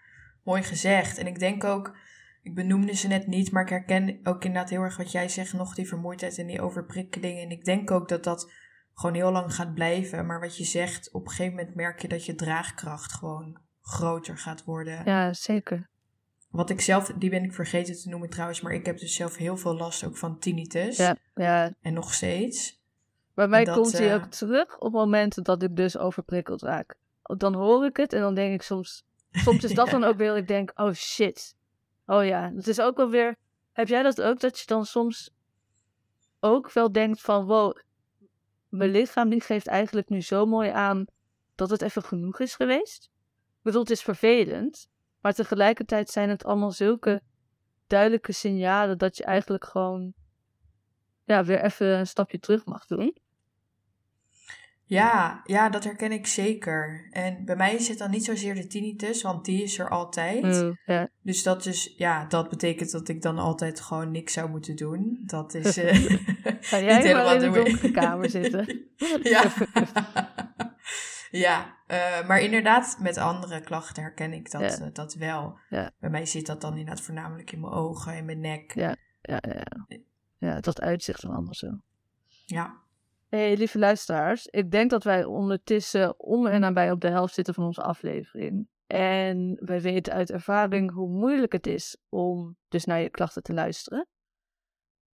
[0.43, 1.19] mooi gezegd.
[1.19, 1.97] En ik denk ook,
[2.45, 5.53] ik benoemde ze net niet, maar ik herken ook inderdaad heel erg wat jij zegt,
[5.53, 7.39] nog die vermoeidheid en die overprikkeling.
[7.39, 8.53] En ik denk ook dat dat
[8.95, 10.27] gewoon heel lang gaat blijven.
[10.27, 14.39] Maar wat je zegt, op een gegeven moment merk je dat je draagkracht gewoon groter
[14.39, 15.05] gaat worden.
[15.05, 15.89] Ja, zeker.
[16.51, 19.37] Wat ik zelf, die ben ik vergeten te noemen trouwens, maar ik heb dus zelf
[19.37, 20.97] heel veel last ook van tinnitus.
[20.97, 21.75] Ja, ja.
[21.81, 22.83] En nog steeds.
[23.35, 26.97] Bij mij dat, komt hij eh, ook terug op momenten dat ik dus overprikkeld raak.
[27.23, 29.05] Dan hoor ik het en dan denk ik soms...
[29.31, 29.93] Soms is dat Ja.
[29.93, 31.57] dan ook weer, ik denk, oh shit.
[32.07, 33.37] Oh ja, dat is ook wel weer...
[33.73, 35.31] Heb jij dat ook, dat je dan soms
[36.41, 37.45] ook wel denkt van...
[37.45, 37.77] Wow,
[38.69, 41.05] mijn lichaam die geeft eigenlijk nu zo mooi aan
[41.55, 43.05] dat het even genoeg is geweest.
[43.05, 44.89] Ik bedoel, het is vervelend.
[45.21, 47.23] Maar tegelijkertijd zijn het allemaal zulke
[47.87, 50.15] duidelijke signalen dat je eigenlijk gewoon...
[51.25, 53.17] Ja, weer even een stapje terug mag doen.
[54.95, 57.09] Ja, ja, dat herken ik zeker.
[57.11, 60.43] En bij mij is het dan niet zozeer de tinnitus, want die is er altijd.
[60.43, 61.09] Mm.
[61.23, 65.23] Dus dat is, ja, dat betekent dat ik dan altijd gewoon niks zou moeten doen.
[65.27, 65.95] Dat is eh,
[66.61, 68.89] Ga niet jij helemaal maar in de donkere kamer zitten?
[69.23, 69.53] ja,
[71.31, 75.59] ja eh, maar inderdaad, met andere klachten herken ik dat, eh, dat wel.
[75.69, 78.75] Bij mij zit dat dan inderdaad voornamelijk in mijn ogen, in mijn nek.
[78.75, 78.97] Ja.
[79.21, 79.99] Ja, ja, ja.
[80.39, 81.79] ja, dat uitzicht dan anders zo.
[82.47, 82.83] Ja,
[83.37, 84.47] hey, lieve luisteraars.
[84.47, 88.69] Ik denk dat wij ondertussen onder en nabij op de helft zitten van onze aflevering.
[88.87, 93.53] En wij weten uit ervaring hoe moeilijk het is om dus naar je klachten te
[93.53, 94.09] luisteren.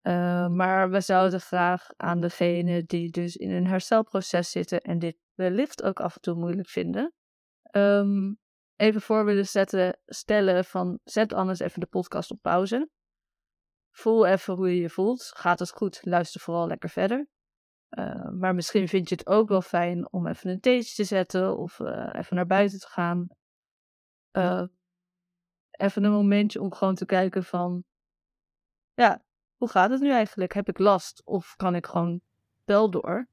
[0.03, 5.17] Uh, maar we zouden graag aan degene die dus in een herstelproces zitten en dit
[5.35, 7.13] wellicht ook af en toe moeilijk vinden,
[7.71, 8.39] um,
[8.77, 12.89] even voor willen zetten, stellen van zet anders even de podcast op pauze.
[13.91, 15.23] Voel even hoe je je voelt.
[15.23, 16.01] Gaat het goed?
[16.03, 17.29] Luister vooral lekker verder.
[17.91, 21.57] Uh, maar misschien vind je het ook wel fijn om even een theetje te zetten
[21.57, 23.29] of uh, even naar buiten te gaan.
[24.33, 24.63] Uh,
[25.71, 27.85] even een momentje om gewoon te kijken van,
[28.95, 29.23] ja,
[29.57, 30.53] hoe gaat het nu eigenlijk?
[30.53, 32.21] Heb ik last of kan ik gewoon
[32.65, 33.29] wel door?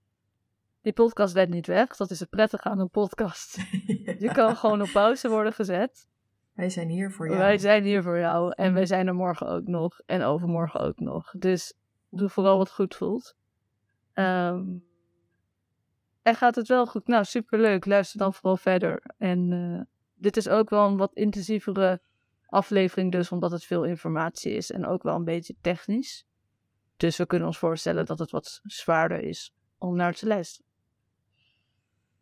[0.82, 1.96] Die podcast werd niet weg.
[1.96, 3.58] Dat is het prettige aan een podcast.
[4.06, 4.14] ja.
[4.14, 6.08] Die kan gewoon op pauze worden gezet.
[6.54, 7.38] Wij zijn hier voor jou.
[7.38, 8.54] Wij zijn hier voor jou.
[8.56, 10.00] En wij zijn er morgen ook nog.
[10.06, 11.32] En overmorgen ook nog.
[11.38, 11.74] Dus
[12.10, 13.36] doe vooral wat goed voelt.
[14.16, 14.84] Um,
[16.22, 17.08] en gaat het wel goed?
[17.08, 17.86] Nou, superleuk.
[17.86, 19.04] Luister dan vooral verder.
[19.18, 19.82] En uh,
[20.14, 22.02] dit is ook wel een wat intensievere
[22.46, 24.72] aflevering dus, omdat het veel informatie is.
[24.72, 26.26] En ook wel een beetje technisch.
[26.98, 30.72] Dus we kunnen ons voorstellen dat het wat zwaarder is om naar te luisteren.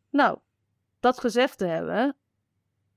[0.10, 0.40] Nou,
[1.00, 2.16] dat gezegd te hebben,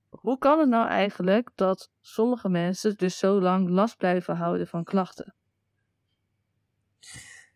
[0.08, 4.84] hoe kan het nou eigenlijk dat sommige mensen dus zo lang last blijven houden van
[4.84, 5.34] klachten?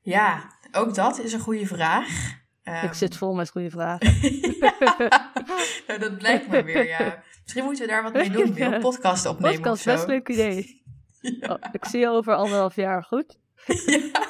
[0.03, 2.39] Ja, ook dat is een goede vraag.
[2.65, 2.75] Um...
[2.75, 4.19] Ik zit vol met goede vragen.
[5.87, 7.23] nou, dat blijkt maar weer, ja.
[7.43, 10.83] Misschien moeten we daar wat mee doen, weer een podcast opnemen Podcast, best leuk idee.
[11.41, 11.49] ja.
[11.49, 13.39] oh, ik zie je over anderhalf jaar, goed?
[13.87, 14.27] ja.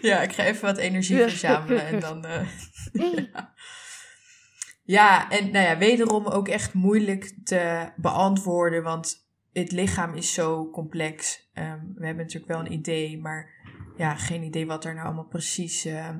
[0.00, 2.26] ja, ik ga even wat energie verzamelen en dan...
[2.26, 2.48] Uh,
[3.32, 3.52] ja.
[4.84, 10.70] Ja, en nou ja, wederom ook echt moeilijk te beantwoorden, want het lichaam is zo
[10.70, 11.48] complex.
[11.54, 13.50] Um, we hebben natuurlijk wel een idee, maar
[13.96, 16.10] ja, geen idee wat er nou allemaal precies uh,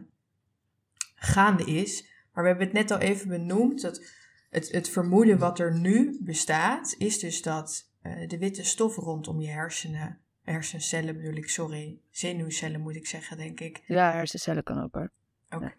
[1.14, 2.12] gaande is.
[2.32, 4.04] Maar we hebben het net al even benoemd, dat
[4.50, 9.40] het, het vermoeden wat er nu bestaat, is dus dat uh, de witte stof rondom
[9.40, 13.82] je hersenen, hersencellen bedoel ik, sorry, zenuwcellen moet ik zeggen, denk ik.
[13.86, 15.10] Ja, hersencellen kan ook hoor.
[15.46, 15.56] Oké.
[15.56, 15.74] Okay.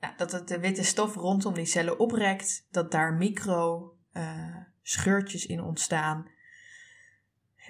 [0.00, 5.46] Nou, dat het de witte stof rondom die cellen oprekt, dat daar micro uh, scheurtjes
[5.46, 6.30] in ontstaan.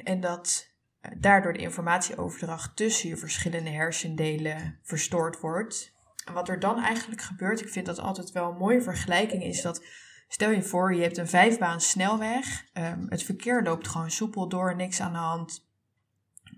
[0.04, 0.69] En dat
[1.18, 5.92] daardoor de informatieoverdracht tussen je verschillende hersendelen verstoord wordt.
[6.24, 9.62] En wat er dan eigenlijk gebeurt, ik vind dat altijd wel een mooie vergelijking, is
[9.62, 9.84] dat
[10.28, 12.64] stel je voor, je hebt een vijfbaan snelweg.
[12.74, 15.68] Um, het verkeer loopt gewoon soepel door, niks aan de hand.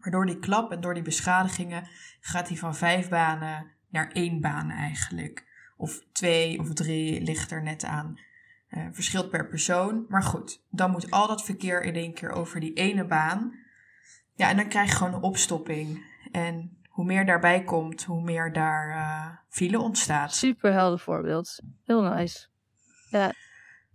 [0.01, 1.89] Maar door die klap en door die beschadigingen
[2.21, 5.51] gaat hij van vijf banen naar één baan eigenlijk
[5.83, 8.19] of twee of drie ligt er net aan.
[8.71, 10.07] Uh, verschilt per persoon.
[10.09, 13.55] Maar goed, dan moet al dat verkeer in één keer over die ene baan.
[14.43, 16.05] Ja, en dan krijg je gewoon een opstopping.
[16.33, 20.35] En hoe meer daarbij komt, hoe meer daar uh, file ontstaat.
[20.35, 21.59] Super helder voorbeeld.
[21.85, 22.47] Heel nice.
[23.11, 23.33] Ja.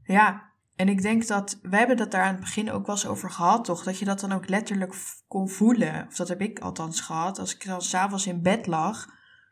[0.04, 3.08] Ja, en ik denk dat, wij hebben dat daar aan het begin ook wel eens
[3.08, 3.84] over gehad, toch?
[3.84, 4.96] Dat je dat dan ook letterlijk
[5.28, 6.06] kon voelen.
[6.08, 7.40] Of dat heb ik althans gehad.
[7.40, 9.06] Als ik dan s'avonds in bed lag,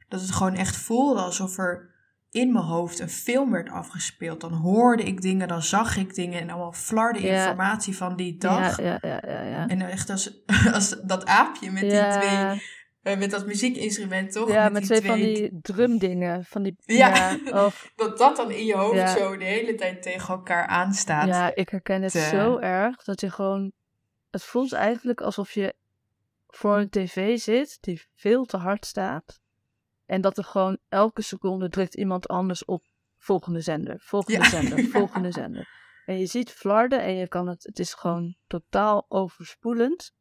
[0.07, 1.94] dat het gewoon echt voelde alsof er
[2.35, 4.41] in mijn hoofd een film werd afgespeeld.
[4.41, 8.81] Dan hoorde ik dingen, dan zag ik dingen en allemaal flarde informatie van die dag.
[8.81, 10.43] Ja, ja, ja, ja, En echt als,
[10.73, 12.61] als dat aapje met die twee,
[13.01, 14.49] eh, met dat muziekinstrument toch?
[14.49, 16.45] Ja, met, met twee, van die drumdingen.
[16.45, 17.37] Van die, ja,
[17.95, 21.27] dat dat dan in je hoofd zo de hele tijd tegen elkaar aanstaat.
[21.27, 23.71] Ja, ik herken het zo erg dat je gewoon,
[24.31, 25.73] het voelt eigenlijk alsof je
[26.47, 29.43] voor een tv zit die veel te hard staat.
[30.05, 32.83] En dat er gewoon elke seconde drukt iemand anders op
[33.17, 35.69] volgende zender, volgende zender, volgende zender.
[36.05, 40.13] En je ziet flarden en je kan het, het is gewoon totaal overspoelend.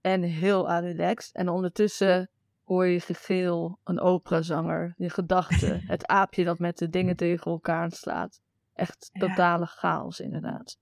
[0.00, 1.34] En heel relaxed.
[1.34, 2.30] En ondertussen
[2.64, 7.92] hoor je gegeel, een operazanger, je gedachten, het aapje dat met de dingen tegen elkaar
[7.92, 8.40] slaat.
[8.74, 10.78] Echt totale chaos inderdaad.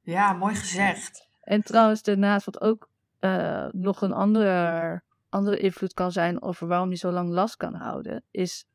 [0.00, 1.28] Ja, mooi gezegd.
[1.40, 2.88] En trouwens, daarnaast wat ook
[3.20, 7.74] uh, nog een ander andere invloed kan zijn over waarom je zo lang last kan
[7.74, 8.66] houden, is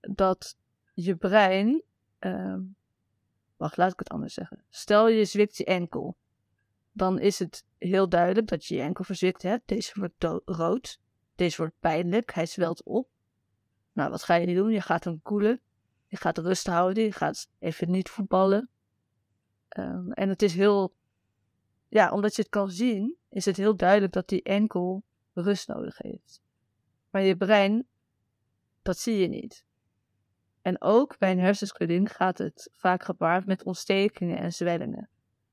[0.00, 0.56] dat
[0.94, 1.82] je brein.
[2.20, 2.56] Uh,
[3.56, 4.64] wacht, laat ik het anders zeggen.
[4.70, 6.16] Stel je zwikt je enkel.
[6.92, 9.68] Dan is het heel duidelijk dat je je enkel verzwikt hebt.
[9.68, 11.00] Deze wordt rood.
[11.34, 12.32] Deze wordt pijnlijk.
[12.32, 13.08] Hij zwelt op.
[13.92, 14.70] Nou, wat ga je nu doen?
[14.70, 15.60] Je gaat hem koelen.
[16.06, 17.02] Je gaat rust houden.
[17.04, 18.68] Je gaat even niet voetballen.
[19.78, 20.94] Um, en het is heel.
[21.88, 25.02] Ja, omdat je het kan zien, is het heel duidelijk dat die enkel
[25.42, 26.40] rust nodig heeft.
[27.10, 27.86] Maar je brein,
[28.82, 29.64] dat zie je niet.
[30.62, 35.08] En ook bij een hersenschudding gaat het vaak gepaard met ontstekingen en zwellingen.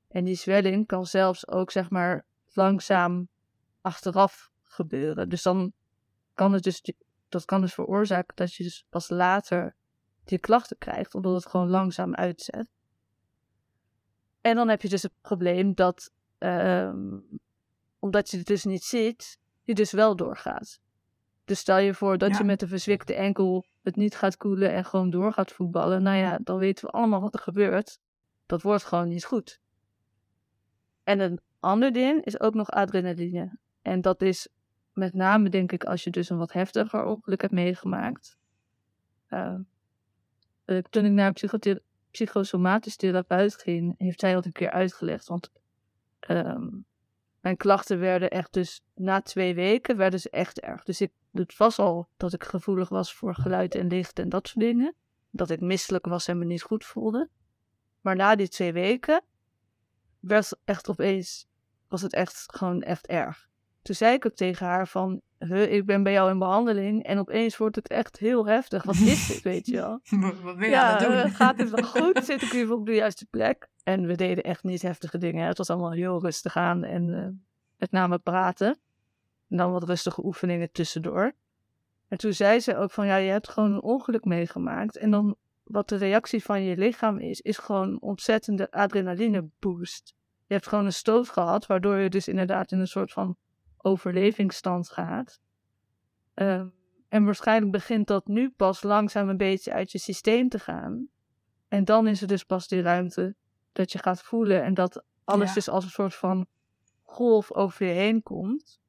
[0.07, 3.27] En die zwelling kan zelfs ook, zeg maar, langzaam
[3.81, 5.29] achteraf gebeuren.
[5.29, 5.73] Dus dan
[6.33, 6.81] kan het dus,
[7.29, 9.75] dat kan dus veroorzaken dat je dus pas later
[10.23, 12.67] die klachten krijgt, omdat het gewoon langzaam uitzet.
[14.41, 16.93] En dan heb je dus het probleem dat, uh,
[17.99, 20.79] omdat je het dus niet ziet, die dus wel doorgaat.
[21.45, 22.37] Dus stel je voor dat Ja.
[22.37, 26.03] je met een verzwikte enkel het niet gaat koelen en gewoon door gaat voetballen.
[26.03, 27.99] Nou ja, dan weten we allemaal wat er gebeurt.
[28.45, 29.59] Dat wordt gewoon niet goed.
[31.03, 33.57] En een ander ding is ook nog adrenaline.
[33.81, 34.47] En dat is
[34.93, 38.37] met name, denk ik, als je dus een wat heftiger ongeluk hebt meegemaakt.
[39.27, 39.55] Eh,
[40.89, 45.27] toen ik naar een psychosomatisch therapeut ging, heeft zij dat een keer uitgelegd.
[45.27, 45.51] Want
[46.19, 46.67] ehm,
[47.45, 50.83] mijn klachten werden echt dus na twee weken werden ze echt erg.
[50.83, 54.47] Dus ik, het was al dat ik gevoelig was voor geluid en licht en dat
[54.47, 54.95] soort dingen.
[55.29, 57.29] Dat ik misselijk was en me niet goed voelde.
[58.01, 59.23] Maar na die twee weken
[60.19, 61.47] werd echt opeens,
[61.87, 63.47] was het echt gewoon echt erg.
[63.81, 67.19] Toen zei ik ook tegen haar van, "Huh, ik ben bij jou in behandeling en
[67.19, 68.83] opeens wordt het echt heel heftig.
[68.83, 69.99] Wat is dit, weet je wel?
[70.43, 71.15] Wat ben je aan het doen?
[71.15, 72.25] eh, gaat het wel goed?
[72.25, 73.67] Zit ik weer op de juiste plek?
[73.83, 75.47] En we deden echt niet heftige dingen.
[75.47, 77.27] Het was allemaal heel rustig aan en eh,
[77.77, 78.77] met name praten.
[79.49, 81.33] En dan wat rustige oefeningen tussendoor.
[82.07, 84.97] En toen zei ze ook van, ja, je hebt gewoon een ongeluk meegemaakt.
[84.97, 90.15] En dan wat de reactie van je lichaam is, is gewoon een ontzettende adrenaline boost.
[90.47, 93.37] Je hebt gewoon een stoot gehad, waardoor je dus inderdaad in een soort van
[93.85, 95.39] overlevingsstand gaat.
[96.33, 96.67] Ehm,
[97.07, 101.07] en waarschijnlijk begint dat nu pas langzaam een beetje uit je systeem te gaan.
[101.67, 103.35] En dan is er dus pas die ruimte
[103.71, 105.53] dat je gaat voelen en dat alles Ja.
[105.53, 106.47] dus als een soort van
[107.03, 108.79] golf over je heen komt.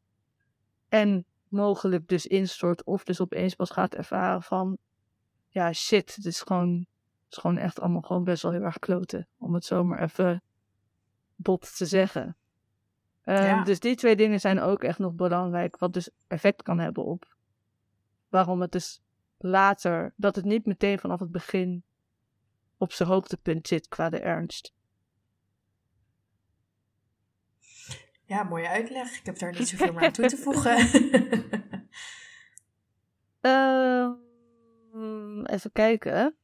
[0.89, 4.79] En mogelijk dus instort of dus opeens pas gaat ervaren van,
[5.49, 6.77] ja shit, het is gewoon,
[7.25, 9.29] het is gewoon echt allemaal gewoon best wel heel erg kloten.
[9.39, 10.43] Om het zomaar even
[11.37, 12.37] bot te zeggen.
[13.27, 13.65] Ehm, Ja.
[13.65, 17.35] Dus die twee dingen zijn ook echt nog belangrijk, wat dus effect kan hebben op
[18.29, 19.03] waarom het dus
[19.39, 21.85] later, dat het niet meteen vanaf het begin
[22.77, 24.75] op zijn hoogtepunt zit qua de ernst.
[28.25, 29.19] Ja, mooie uitleg.
[29.19, 30.77] Ik heb daar niet zoveel meer aan toe te voegen.
[33.41, 36.37] Ehm, even kijken.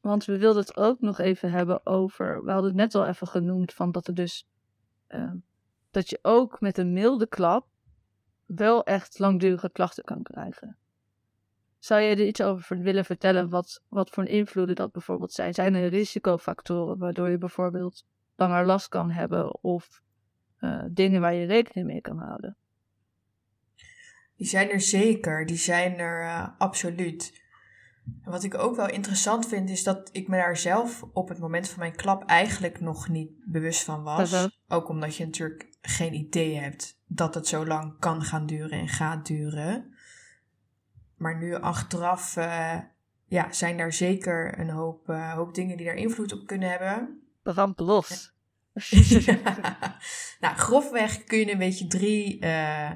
[0.00, 2.44] Want we wilden het ook nog even hebben over.
[2.44, 4.48] We hadden het net al even genoemd van dat er dus.
[5.06, 5.36] ehm,
[5.96, 7.66] dat je ook met een milde klap.
[8.46, 10.76] wel echt langdurige klachten kan krijgen.
[11.78, 13.48] Zou je er iets over ver- willen vertellen?
[13.48, 15.54] Wat, wat voor invloeden dat bijvoorbeeld zijn?
[15.54, 18.04] Zijn er risicofactoren waardoor je bijvoorbeeld
[18.34, 19.62] langer last kan hebben?
[19.62, 20.02] Of
[20.56, 22.56] eh, dingen waar je rekening mee kan houden?
[24.36, 27.45] Die zijn er zeker, die zijn er eh, absoluut.
[28.22, 31.38] En wat ik ook wel interessant vind, is dat ik me daar zelf op het
[31.38, 34.48] moment van mijn klap eigenlijk nog niet bewust van was.
[34.68, 38.88] Ook omdat je natuurlijk geen idee hebt dat het zo lang kan gaan duren en
[38.88, 39.94] gaat duren.
[41.16, 42.78] Maar nu achteraf eh,
[43.26, 47.20] ja, zijn er zeker een hoop, eh, hoop dingen die daar invloed op kunnen hebben.
[47.42, 48.34] Ramp los.
[50.40, 52.90] nou, grofweg kun je een beetje drie, eh,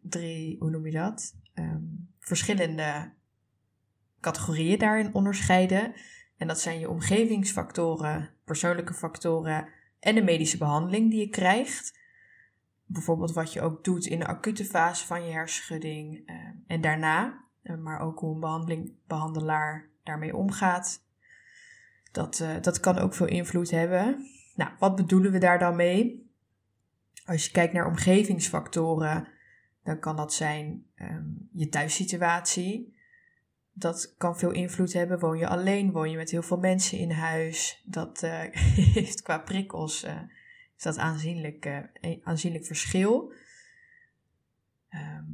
[0.00, 1.34] drie hoe noem je dat?
[1.54, 1.82] Ehm,
[2.18, 3.12] verschillende
[4.20, 5.94] categorieën daarin onderscheiden.
[6.36, 9.68] En dat zijn je omgevingsfactoren, persoonlijke factoren
[10.00, 11.98] en de medische behandeling die je krijgt.
[12.86, 17.44] Bijvoorbeeld wat je ook doet in de acute fase van je hersenschudding eh, en daarna.
[17.62, 21.02] Eh, maar ook hoe een behandeling, behandelaar daarmee omgaat.
[22.12, 24.26] Dat, eh, dat kan ook veel invloed hebben.
[24.54, 26.30] Nou, wat bedoelen we daar dan mee?
[27.24, 29.28] Als je kijkt naar omgevingsfactoren,
[29.82, 32.98] dan kan dat zijn ehm, je thuissituatie.
[33.72, 35.18] Dat kan veel invloed hebben.
[35.18, 35.92] Woon je alleen?
[35.92, 37.82] Woon je met heel veel mensen in huis?
[37.84, 38.42] Dat eh,
[38.94, 40.20] heeft qua prikkels eh,
[40.80, 41.64] is dat aanzienlijk,
[42.00, 43.32] een aanzienlijk verschil.
[44.88, 45.24] Ehm,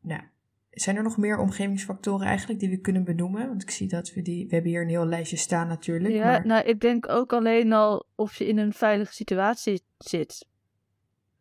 [0.00, 0.22] nou,
[0.70, 3.48] zijn er nog meer omgevingsfactoren eigenlijk die we kunnen benoemen?
[3.48, 4.46] Want ik zie dat we die...
[4.46, 6.14] We hebben hier een heel lijstje staan natuurlijk.
[6.14, 6.46] Ja, maar...
[6.46, 10.46] nou, ik denk ook alleen al of je in een veilige situatie zit.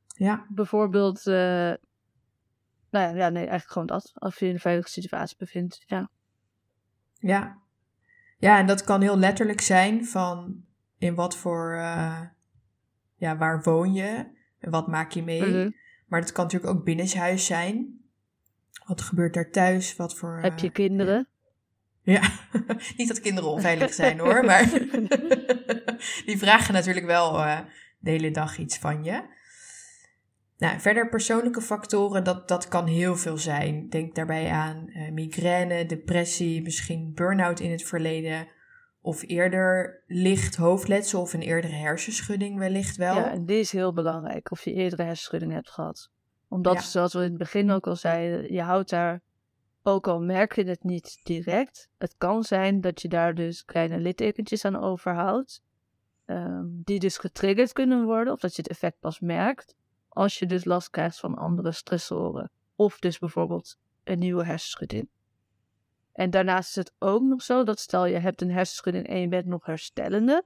[0.08, 1.26] Ja, Bijvoorbeeld,
[2.90, 4.12] nou ja, ja, nee, eigenlijk gewoon dat.
[4.14, 6.10] Of je in een veilige situatie bevindt, ja.
[7.14, 7.58] Ja.
[8.38, 10.64] Ja, en dat kan heel letterlijk zijn van
[10.98, 12.22] in wat voor, eh,
[13.16, 14.26] ja, waar woon je
[14.60, 15.42] en wat maak je mee.
[15.42, 15.70] Mhm.
[16.08, 18.00] Maar dat kan natuurlijk ook binnenshuis zijn.
[18.86, 19.96] Wat gebeurt daar thuis?
[19.96, 20.40] Wat voor...
[20.42, 21.28] Heb je eh, kinderen?
[22.02, 22.32] Ja,
[22.98, 24.70] niet dat kinderen onveilig zijn hoor, maar
[26.26, 27.60] die vragen natuurlijk wel eh,
[28.00, 29.36] de hele dag iets van je.
[30.58, 33.90] Nou, verder persoonlijke factoren, dat, dat kan heel veel zijn.
[33.90, 38.48] Denk daarbij aan eh, migraine, depressie, misschien burn-out in het verleden.
[39.02, 43.16] Of eerder licht hoofdletsel of een eerdere hersenschudding wellicht wel.
[43.16, 46.10] Ja, en die is heel belangrijk, of je eerdere hersenschudding hebt gehad.
[46.48, 46.82] Omdat, Ja.
[46.82, 49.22] zoals we in het begin ook al zeiden, je houdt daar,
[49.84, 53.98] ook al merk je het niet direct, het kan zijn dat je daar dus kleine
[53.98, 55.62] littekentjes aan overhoudt,
[56.26, 59.76] ehm, die dus getriggerd kunnen worden, of dat je het effect pas merkt
[60.18, 62.52] als je dus last krijgt van andere stressoren.
[62.76, 65.10] Of dus bijvoorbeeld een nieuwe hersenschudding.
[66.14, 69.28] En daarnaast is het ook nog zo dat stel je hebt een hersenschudding en je
[69.28, 70.44] bent nog herstellende.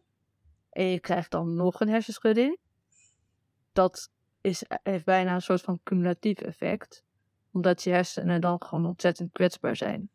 [0.69, 2.57] En je krijgt dan nog een hersenschudding.
[3.71, 4.09] Dat
[4.41, 7.03] is, heeft bijna een soort van cumulatief effect.
[7.51, 10.09] Omdat je hersenen dan gewoon ontzettend kwetsbaar zijn.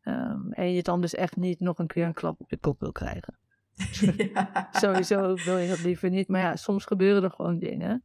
[0.00, 2.80] Ehm, en je dan dus echt niet nog een keer een klap op je kop
[2.80, 3.38] wil krijgen.
[4.34, 4.68] Ja.
[4.72, 6.28] Sowieso wil je dat liever niet.
[6.28, 8.02] Maar ja, soms gebeuren er gewoon dingen.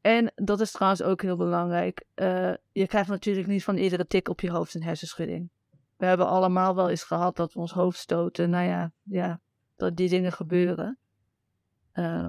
[0.00, 2.04] En dat is trouwens ook heel belangrijk.
[2.14, 5.50] Uh, je krijgt natuurlijk niet van iedere tik op je hoofd een hersenschudding.
[5.96, 8.50] We hebben allemaal wel eens gehad dat we ons hoofd stoten.
[8.50, 9.40] Nou ja, ja
[9.76, 10.98] dat die dingen gebeuren.
[11.94, 12.28] Uh,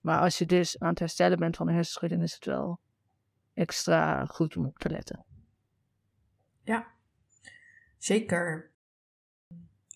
[0.00, 2.80] maar als je dus aan het herstellen bent van een hersenschudding, is het wel
[3.54, 5.24] extra goed om op te letten.
[6.62, 6.86] Ja,
[7.98, 8.73] zeker.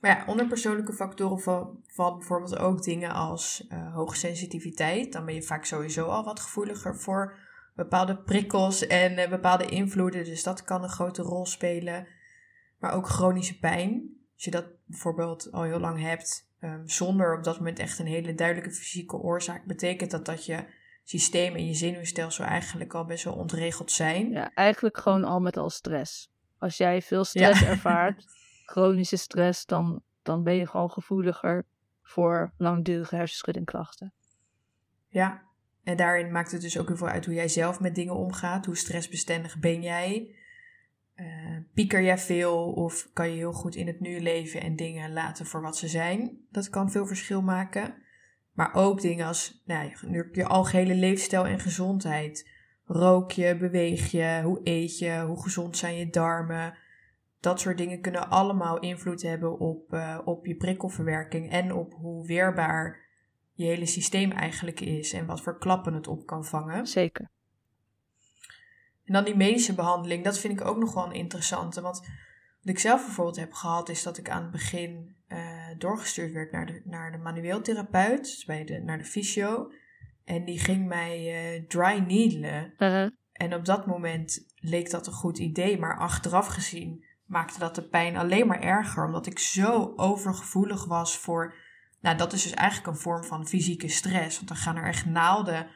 [0.01, 1.41] Maar ja, onder persoonlijke factoren
[1.87, 5.13] valt bijvoorbeeld ook dingen als uh, hoge sensitiviteit.
[5.13, 7.37] Dan ben je vaak sowieso al wat gevoeliger voor
[7.75, 10.25] bepaalde prikkels en uh, bepaalde invloeden.
[10.25, 12.07] Dus dat kan een grote rol spelen.
[12.79, 14.17] Maar ook chronische pijn.
[14.35, 18.07] Als je dat bijvoorbeeld al heel lang hebt, um, zonder op dat moment echt een
[18.07, 20.65] hele duidelijke fysieke oorzaak, betekent dat dat je
[21.05, 24.31] systeem en je zenuwstelsel eigenlijk al best wel ontregeld zijn.
[24.31, 26.31] Ja, eigenlijk gewoon al met al stress.
[26.59, 28.25] Als jij veel stress ervaart,
[28.69, 31.65] chronische stress, dan, dan ben je gewoon gevoeliger
[32.03, 34.13] voor langdurige hersenschuddingklachten.
[35.09, 35.43] Ja,
[35.83, 38.67] en daarin maakt het dus ook heel veel uit hoe jij zelf met dingen omgaat.
[38.67, 40.35] Hoe stressbestendig ben jij?
[41.17, 45.13] Uh, pieker jij veel of kan je heel goed in het nu leven en dingen
[45.13, 46.39] laten voor wat ze zijn?
[46.51, 47.95] Dat kan veel verschil maken.
[48.53, 52.51] Maar ook dingen als nou, je, je algehele leefstijl en gezondheid.
[52.85, 56.79] Rook je, beweeg je, hoe eet je, hoe gezond zijn je darmen?
[57.41, 62.27] Dat soort dingen kunnen allemaal invloed hebben op, uh, op je prikkelverwerking en op hoe
[62.27, 63.07] weerbaar
[63.53, 66.87] je hele systeem eigenlijk is en wat voor klappen het op kan vangen.
[66.87, 67.31] Zeker.
[69.05, 71.81] En dan die medische behandeling, dat vind ik ook nog wel een interessante.
[71.81, 71.99] Want
[72.63, 75.39] wat ik zelf bijvoorbeeld heb gehad, is dat ik aan het begin uh,
[75.79, 79.73] doorgestuurd werd naar de, naar de manueel therapeut, dus bij de, naar de fysio.
[80.25, 82.75] En die ging mij uh, dry needelen.
[82.79, 83.11] Uh-huh.
[83.33, 87.83] En op dat moment leek dat een goed idee, maar achteraf gezien maakte dat de
[87.83, 91.55] pijn alleen maar erger, omdat ik zo overgevoelig was voor.
[92.01, 94.37] Nou, dat is dus eigenlijk een vorm van fysieke stress.
[94.37, 95.71] Want dan gaan er echt naalden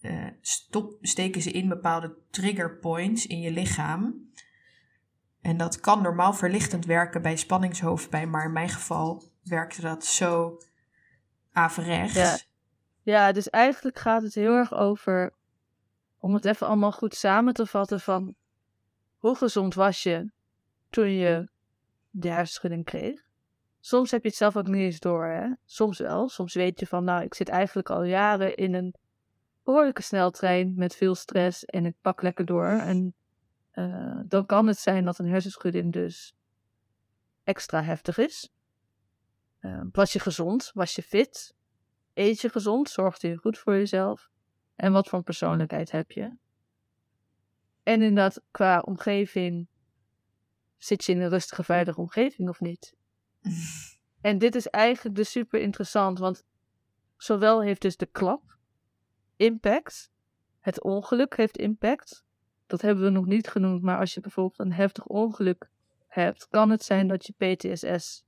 [0.00, 4.28] uh, stop, steken ze in bepaalde trigger points in je lichaam.
[5.40, 10.60] En dat kan normaal verlichtend werken bij spanningshoofdpijn, maar in mijn geval werkte dat zo
[11.52, 12.14] averechts.
[12.14, 12.38] Ja.
[13.02, 15.32] ja, dus eigenlijk gaat het heel erg over,
[16.18, 18.34] om het even allemaal goed samen te vatten, van
[19.18, 20.30] hoe gezond was je
[20.90, 21.48] toen je
[22.10, 23.28] de hersenschudding kreeg?
[23.80, 25.48] Soms heb je het zelf ook niet eens door, hè?
[25.64, 26.28] Soms wel.
[26.28, 28.94] Soms weet je van, nou, ik zit eigenlijk al jaren in een
[29.64, 32.66] behoorlijke sneltrein met veel stress en ik pak lekker door.
[32.66, 33.14] En
[33.74, 36.34] uh, dan kan het zijn dat een hersenschudding dus
[37.44, 38.50] extra heftig is.
[39.60, 40.70] Uh, was je gezond?
[40.74, 41.54] Was je fit?
[42.14, 42.90] Eet je gezond?
[42.90, 44.28] Zorgde je goed voor jezelf?
[44.76, 46.36] En wat voor persoonlijkheid heb je?
[47.82, 49.66] En inderdaad, qua omgeving,
[50.84, 52.94] zit je in een rustige, veilige omgeving of niet?
[54.20, 56.44] en dit is eigenlijk dus super interessant, want
[57.16, 58.58] zowel heeft dus de klap
[59.36, 60.10] impact.
[60.60, 62.24] Het ongeluk heeft impact.
[62.66, 65.70] Dat hebben we nog niet genoemd, maar als je bijvoorbeeld een heftig ongeluk
[66.06, 68.24] hebt, kan het zijn dat je PTSS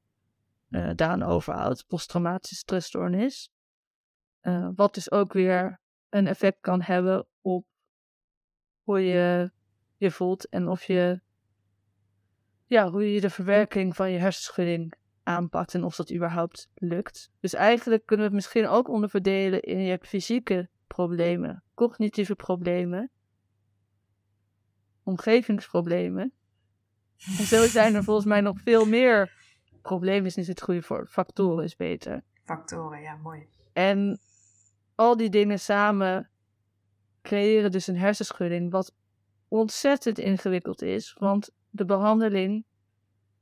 [0.68, 3.53] uh, eh, daaraan overhoudt, posttraumatische stressstoornis.
[4.42, 7.66] Uh, wat dus ook weer een effect kan hebben op
[8.82, 9.53] hoe je
[9.96, 11.20] je voelt en of je,
[12.73, 17.31] ja, hoe je de verwerking van je hersenschudding aanpakt en of dat überhaupt lukt.
[17.41, 23.11] Dus eigenlijk kunnen we het misschien ook onderverdelen in je fysieke problemen, cognitieve problemen,
[25.03, 26.33] omgevingsproblemen.
[27.39, 29.33] En zo zijn er volgens mij nog veel meer
[29.83, 31.07] problemen, is niet het goede voor.
[31.07, 32.23] Factoren is beter.
[32.43, 33.47] Factoren, ja, mooi.
[33.73, 34.20] En
[34.95, 36.31] al die dingen samen
[37.23, 38.95] creëren dus een hersenschudding, wat
[39.49, 42.64] ontzettend ingewikkeld is, want de behandeling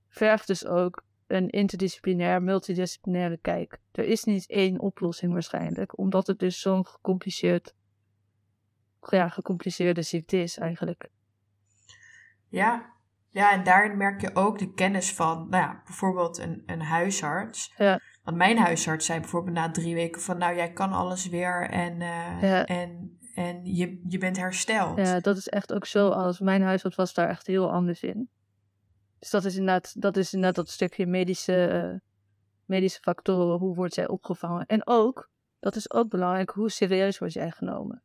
[0.08, 3.78] vergt dus ook een interdisciplinair, multidisciplinaire kijk.
[3.92, 7.74] Er is niet één oplossing waarschijnlijk, omdat het dus zo'n gecompliceerd,
[9.10, 11.10] ja, gecompliceerde ziekte is eigenlijk.
[12.48, 12.92] Ja,
[13.28, 17.74] ja, en daarin merk je ook de kennis van, nou ja, bijvoorbeeld een, een huisarts.
[17.76, 18.00] Ja.
[18.22, 22.00] Want mijn huisarts zei bijvoorbeeld na drie weken van, nou, jij kan alles weer en,
[22.00, 24.98] uh, en, en je, je bent hersteld.
[24.98, 28.28] Ja, dat is echt ook zo als Mijn huisarts was daar echt heel anders in.
[29.18, 31.98] Dus dat is inderdaad dat, is inderdaad dat stukje medische, uh,
[32.64, 33.58] medische factoren.
[33.58, 34.66] Hoe wordt zij opgevangen?
[34.66, 38.02] En ook, dat is ook belangrijk, hoe serieus word jij genomen?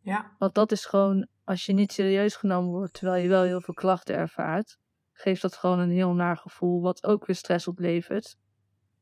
[0.00, 0.34] Ja.
[0.38, 3.74] Want dat is gewoon, als je niet serieus genomen wordt, terwijl je wel heel veel
[3.74, 4.78] klachten ervaart,
[5.12, 8.36] geeft dat gewoon een heel naar gevoel, wat ook weer stress oplevert.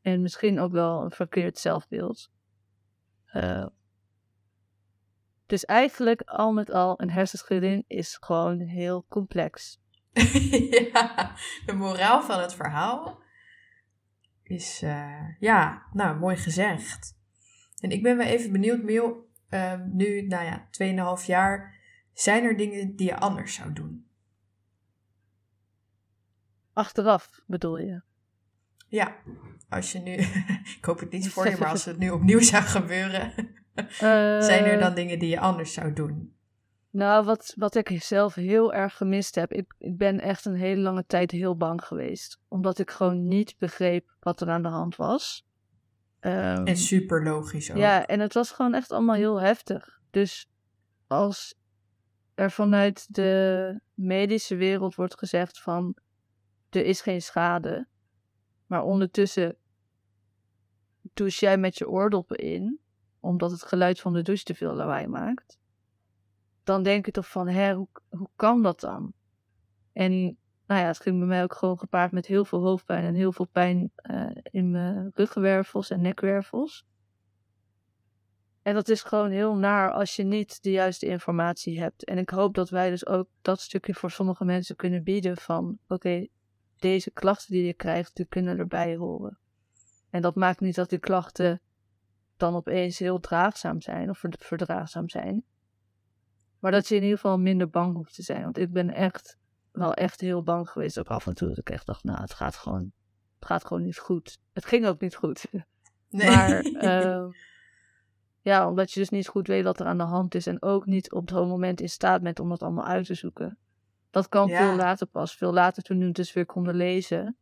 [0.00, 2.30] En misschien ook wel een verkeerd zelfbeeld.
[3.34, 3.66] Uh,
[5.53, 9.82] dus eigenlijk, al met al, een hersenschudding is gewoon heel complex.
[10.92, 11.36] ja,
[11.66, 13.22] de moraal van het verhaal
[14.42, 17.18] is, uh, ja, nou, mooi gezegd.
[17.80, 20.68] En ik ben wel even benieuwd, Miel, uh, nu, nou ja,
[21.20, 21.80] 2,5 jaar,
[22.12, 24.07] zijn er dingen die je anders zou doen?
[26.72, 28.03] Achteraf bedoel je?
[28.88, 29.16] Ja,
[29.68, 30.12] als je nu,
[30.78, 33.61] ik hoop het niet voor je, maar als het nu opnieuw zou gebeuren,
[34.48, 34.94] zijn er dan eh.
[34.94, 36.34] dingen die je anders zou doen?
[36.90, 40.80] Nou, wat, wat ik zelf heel erg gemist heb, ik, ik ben echt een hele
[40.80, 42.40] lange tijd heel bang geweest.
[42.48, 45.46] Omdat ik gewoon niet begreep wat er aan de hand was.
[46.20, 47.76] Um, en super logisch ook.
[47.76, 50.00] Ja, en het was gewoon echt allemaal heel heftig.
[50.10, 50.50] Dus
[51.06, 51.54] als
[52.34, 55.96] er vanuit de medische wereld wordt gezegd van
[56.70, 57.86] er is geen schade,
[58.66, 59.56] maar ondertussen
[61.14, 62.80] douche jij met je oordoppen in,
[63.22, 65.58] omdat het geluid van de douche te veel lawaai maakt,
[66.64, 69.12] dan denk ik toch van, hè, hoe, hoe kan dat dan?
[69.92, 70.12] En
[70.66, 73.32] nou ja, het ging bij mij ook gewoon gepaard met heel veel hoofdpijn en heel
[73.32, 76.86] veel pijn uh, in mijn ruggenwervels en nekwervels.
[78.62, 82.04] En dat is gewoon heel naar als je niet de juiste informatie hebt.
[82.04, 85.78] En ik hoop dat wij dus ook dat stukje voor sommige mensen kunnen bieden van,
[85.88, 86.26] oké,
[86.78, 89.38] deze klachten die je krijgt, die kunnen erbij horen.
[90.10, 91.60] En dat maakt niet dat die klachten
[92.43, 95.45] dan opeens heel draagzaam zijn of verdraagzaam zijn.
[96.59, 98.43] Maar dat je in ieder geval minder bang hoeft te zijn.
[98.43, 99.38] Want ik ben echt
[99.72, 100.99] wel echt heel bang geweest.
[100.99, 102.93] Ook af en toe dat ik echt dacht, nou, het gaat gewoon,
[103.38, 104.38] het gaat gewoon niet goed.
[104.53, 105.45] Het ging ook niet goed.
[106.09, 106.30] Nee.
[106.30, 107.24] Maar uh,
[108.40, 110.47] ja, omdat je dus niet goed weet wat er aan de hand is.
[110.47, 113.59] En ook niet op het moment in staat bent om dat allemaal uit te zoeken.
[114.11, 115.36] Dat kan veel later pas.
[115.36, 117.36] Veel later toen we het dus weer konden lezen.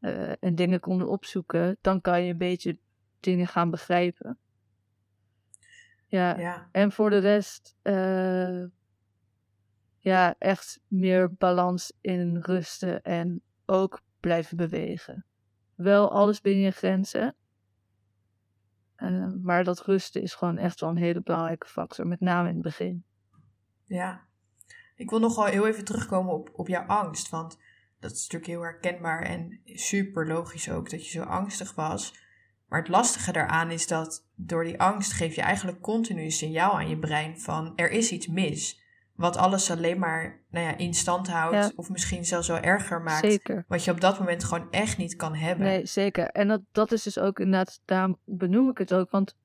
[0.00, 1.76] Uh, en dingen konden opzoeken.
[1.80, 2.78] Dan kan je een beetje
[3.20, 4.38] dingen gaan begrijpen.
[6.06, 6.68] Ja, ja.
[6.72, 8.64] en voor de rest, uh,
[9.98, 15.24] ja, echt meer balans in rusten en ook blijven bewegen.
[15.74, 17.34] Wel alles binnen je grenzen,
[18.96, 22.54] uh, maar dat rusten is gewoon echt wel een hele belangrijke factor, met name in
[22.54, 23.04] het begin.
[23.84, 24.26] Ja,
[24.94, 27.58] ik wil nog wel heel even terugkomen op, op jouw angst, want
[27.98, 32.28] dat is natuurlijk heel herkenbaar en super logisch ook dat je zo angstig was.
[32.70, 36.72] Maar het lastige daaraan is dat door die angst geef je eigenlijk continu een signaal
[36.72, 38.80] aan je brein van er is iets mis.
[39.14, 43.26] Wat alles alleen maar nou ja, in stand houdt of misschien zelfs wel erger maakt.
[43.26, 43.64] Zeker.
[43.68, 45.66] Wat je op dat moment gewoon echt niet kan hebben.
[45.66, 46.26] Nee, zeker.
[46.26, 49.36] En dat, dat is dus ook inderdaad, daarom benoem ik het ook, want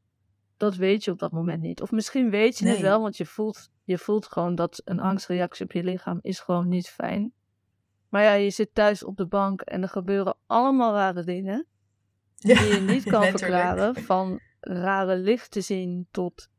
[0.57, 1.81] dat weet je op dat moment niet.
[1.81, 5.65] Of misschien weet je het wel, want je voelt, je voelt gewoon dat een angstreactie
[5.65, 7.33] op je lichaam is gewoon niet fijn.
[8.09, 11.67] Maar ja, je zit thuis op de bank en er gebeuren allemaal rare dingen
[12.37, 13.95] die je niet kan verklaren.
[13.95, 16.49] Van rare licht te zien tot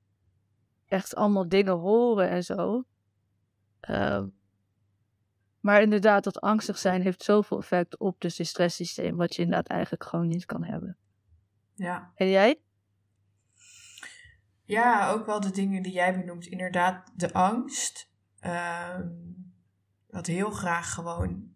[0.86, 2.84] echt allemaal dingen horen en zo.
[3.90, 4.22] Uh,
[5.60, 9.68] maar inderdaad, dat angstig zijn heeft zoveel effect op dus het stresssysteem, wat je inderdaad
[9.68, 10.96] eigenlijk gewoon niet kan hebben.
[11.74, 12.12] Ja.
[12.14, 12.60] En jij?
[14.62, 16.46] Ja, ook wel de dingen die jij benoemt.
[16.46, 18.10] Inderdaad, de angst.
[18.40, 18.98] Uh,
[20.06, 21.54] wat heel graag gewoon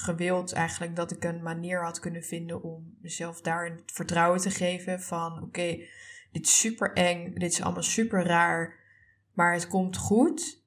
[0.00, 4.50] gewild eigenlijk dat ik een manier had kunnen vinden om mezelf daarin het vertrouwen te
[4.50, 5.76] geven van oké,
[6.32, 8.74] dit is super eng, dit is allemaal super raar,
[9.32, 10.62] maar het komt goed.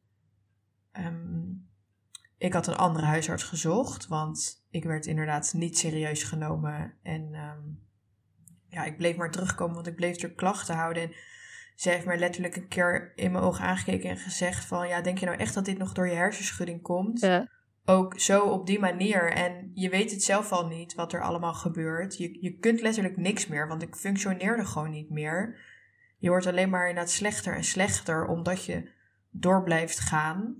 [0.91, 1.51] Ehm,
[2.37, 7.61] ik had een andere huisarts gezocht, want ik werd inderdaad niet serieus genomen en ehm,
[8.67, 11.13] ja, ik bleef maar terugkomen, want ik bleef er klachten houden en
[11.75, 15.17] ze heeft mij letterlijk een keer in mijn ogen aangekeken en gezegd van ja, denk
[15.17, 17.19] je nou echt dat dit nog door je hersenschudding komt?
[17.19, 17.49] Ja
[17.85, 19.31] ook zo op die manier.
[19.31, 22.17] En je weet het zelf al niet wat er allemaal gebeurt.
[22.17, 25.59] Je, je kunt letterlijk niks meer, want ik functioneerde gewoon niet meer.
[26.17, 28.89] Je wordt alleen maar inderdaad slechter en slechter omdat je
[29.29, 30.55] door blijft gaan.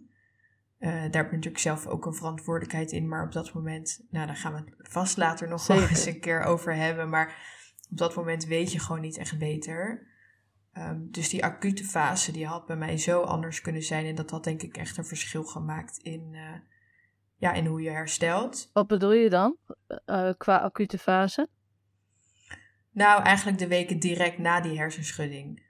[0.80, 4.28] Uh, daar heb je natuurlijk zelf ook een verantwoordelijkheid in, maar op dat moment, nou
[4.28, 7.10] daar gaan we het vast later nog wel eens een keer over hebben.
[7.10, 7.28] Maar
[7.92, 10.08] op dat moment weet je gewoon niet echt beter.
[10.78, 14.06] Um, dus die acute fase die had bij mij zo anders kunnen zijn.
[14.06, 16.40] En dat had denk ik echt een verschil gemaakt in, uh,
[17.44, 18.70] ja, en hoe je herstelt.
[18.74, 19.58] Wat bedoel je dan
[20.06, 21.48] uh, qua acute fase?
[22.92, 25.64] Nou, eigenlijk de weken direct na die hersenschudding.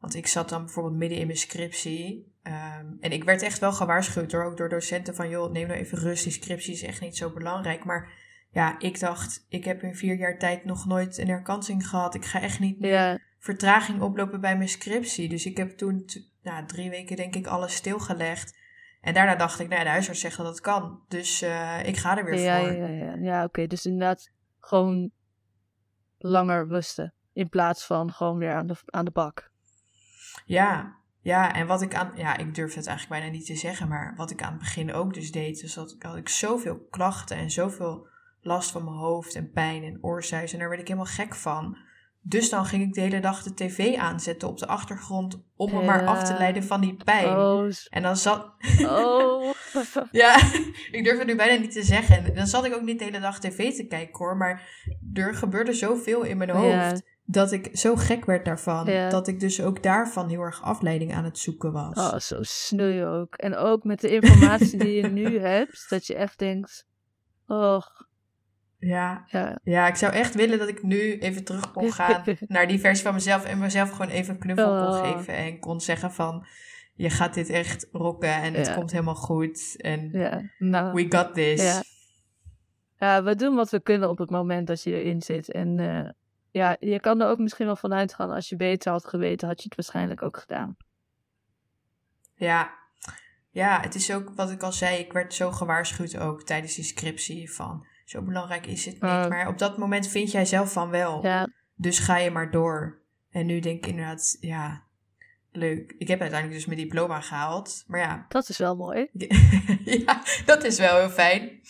[0.00, 2.32] Want ik zat dan bijvoorbeeld midden in mijn scriptie.
[2.42, 5.28] Um, en ik werd echt wel gewaarschuwd door, ook door docenten van...
[5.28, 7.84] joh, neem nou even rust, die scriptie is echt niet zo belangrijk.
[7.84, 8.12] Maar
[8.50, 12.14] ja, ik dacht, ik heb in vier jaar tijd nog nooit een herkansing gehad.
[12.14, 13.18] Ik ga echt niet ja.
[13.38, 15.28] vertraging oplopen bij mijn scriptie.
[15.28, 16.04] Dus ik heb toen
[16.42, 18.64] nou, drie weken denk ik alles stilgelegd.
[19.06, 21.00] En daarna dacht ik, nou, de huisarts zegt dat het kan.
[21.08, 22.72] Dus uh, ik ga er weer ja, voor.
[22.72, 23.14] Ja, ja, ja.
[23.14, 23.66] ja oké.
[23.66, 24.30] Dus inderdaad
[24.60, 25.10] gewoon
[26.18, 27.14] langer rusten.
[27.32, 29.50] In plaats van gewoon weer aan de, aan de bak.
[30.44, 33.88] Ja, ja, en wat ik aan, ja, ik durf het eigenlijk bijna niet te zeggen,
[33.88, 37.36] maar wat ik aan het begin ook dus deed, dus dat had ik zoveel klachten
[37.36, 38.08] en zoveel
[38.40, 41.78] last van mijn hoofd en pijn en oorzuis en daar werd ik helemaal gek van.
[42.28, 45.84] Dus dan ging ik de hele dag de tv aanzetten op de achtergrond om me
[45.84, 47.36] maar af te leiden van die pijn.
[47.36, 47.70] Oh.
[47.90, 48.52] En dan zat.
[48.80, 49.52] Oh.
[50.12, 50.36] ja,
[50.90, 52.24] ik durf het nu bijna niet te zeggen.
[52.24, 54.36] En dan zat ik ook niet de hele dag tv te kijken hoor.
[54.36, 54.68] Maar
[55.14, 57.02] er gebeurde zoveel in mijn hoofd.
[57.24, 58.84] Dat ik zo gek werd daarvan.
[59.10, 62.32] Dat ik dus ook daarvan heel erg afleiding aan het zoeken was.
[62.32, 63.34] Oh, zo je ook.
[63.34, 65.86] En ook met de informatie die je nu hebt.
[65.88, 66.86] Dat je echt denkt.
[67.46, 68.05] Och,
[68.78, 69.24] ja.
[69.26, 69.58] ja.
[69.62, 69.86] Ja.
[69.86, 73.14] ik zou echt willen dat ik nu even terug kon gaan naar die versie van
[73.14, 75.12] mezelf en mezelf gewoon even een knuffel kon oh.
[75.12, 76.46] geven en kon zeggen van
[76.94, 80.10] je gaat dit echt rocken en het komt helemaal goed en
[80.58, 81.62] nou, we got this.
[81.62, 81.82] Ja.
[82.98, 83.22] ja.
[83.22, 86.08] we doen wat we kunnen op het moment dat je erin zit en uh,
[86.50, 89.62] ja, je kan er ook misschien wel vanuit gaan als je beter had geweten, had
[89.62, 90.76] je het waarschijnlijk ook gedaan.
[92.34, 92.74] Ja,
[93.50, 96.84] ja, het is ook wat ik al zei, ik werd zo gewaarschuwd ook tijdens die
[96.84, 99.02] scriptie van zo belangrijk is het niet.
[99.02, 101.22] maar op dat moment vind jij zelf van wel.
[101.22, 101.48] Ja.
[101.74, 102.98] Dus ga je maar door.
[103.30, 104.82] En nu denk ik inderdaad, ja,
[105.52, 105.94] leuk.
[105.98, 107.84] Ik heb uiteindelijk dus mijn diploma gehaald.
[107.86, 108.26] Maar ja.
[108.28, 109.08] Dat is wel mooi.
[110.06, 111.60] ja, dat is wel heel fijn.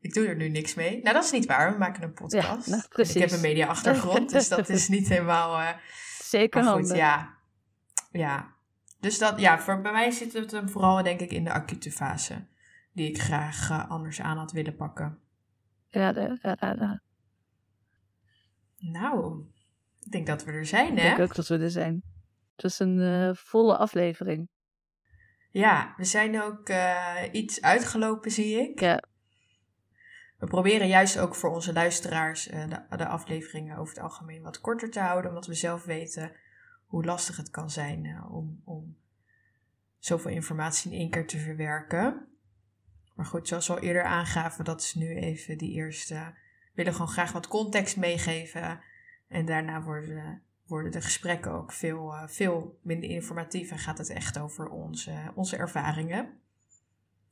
[0.00, 1.02] Ik doe er nu niks mee.
[1.02, 1.72] Nou, dat is niet waar.
[1.72, 2.66] We maken een podcast.
[2.66, 3.14] Ja, nou, precies.
[3.14, 5.60] Ik heb een media-achtergrond, dus dat is niet helemaal...
[5.60, 5.68] Uh,
[6.22, 7.34] Zeker maar goed, ja.
[8.12, 8.54] Ja.
[9.00, 11.92] Dus dat, ja, voor, bij mij zit het hem vooral denk ik in de acute
[11.92, 12.46] fase
[12.96, 15.18] die ik graag uh, anders aan had willen pakken.
[15.88, 17.00] Ja, ja, ja,
[18.78, 19.44] Nou,
[20.00, 21.10] ik denk dat we er zijn, hè?
[21.10, 22.02] Ik denk ook dat we er zijn.
[22.52, 24.48] Het was een uh, volle aflevering.
[25.50, 28.80] Ja, we zijn ook uh, iets uitgelopen, zie ik.
[28.80, 29.02] Ja.
[30.38, 34.90] We proberen juist ook voor onze luisteraars de, de, afleveringen over het algemeen wat korter
[34.90, 36.32] te houden, omdat we zelf weten
[36.86, 38.96] hoe lastig het kan zijn om, om
[39.98, 42.35] zoveel informatie in één keer te verwerken.
[43.16, 46.14] Maar goed, zoals we al eerder aangaven, dat is nu even die eerste.
[46.14, 48.80] We willen gewoon graag wat context meegeven.
[49.28, 54.10] En daarna worden, worden de gesprekken ook veel, uh, veel minder informatief en gaat het
[54.10, 56.40] echt over onze, onze ervaringen.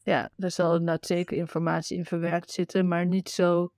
[0.03, 3.73] Ja, er zal inderdaad zeker informatie in verwerkt zitten, maar niet zo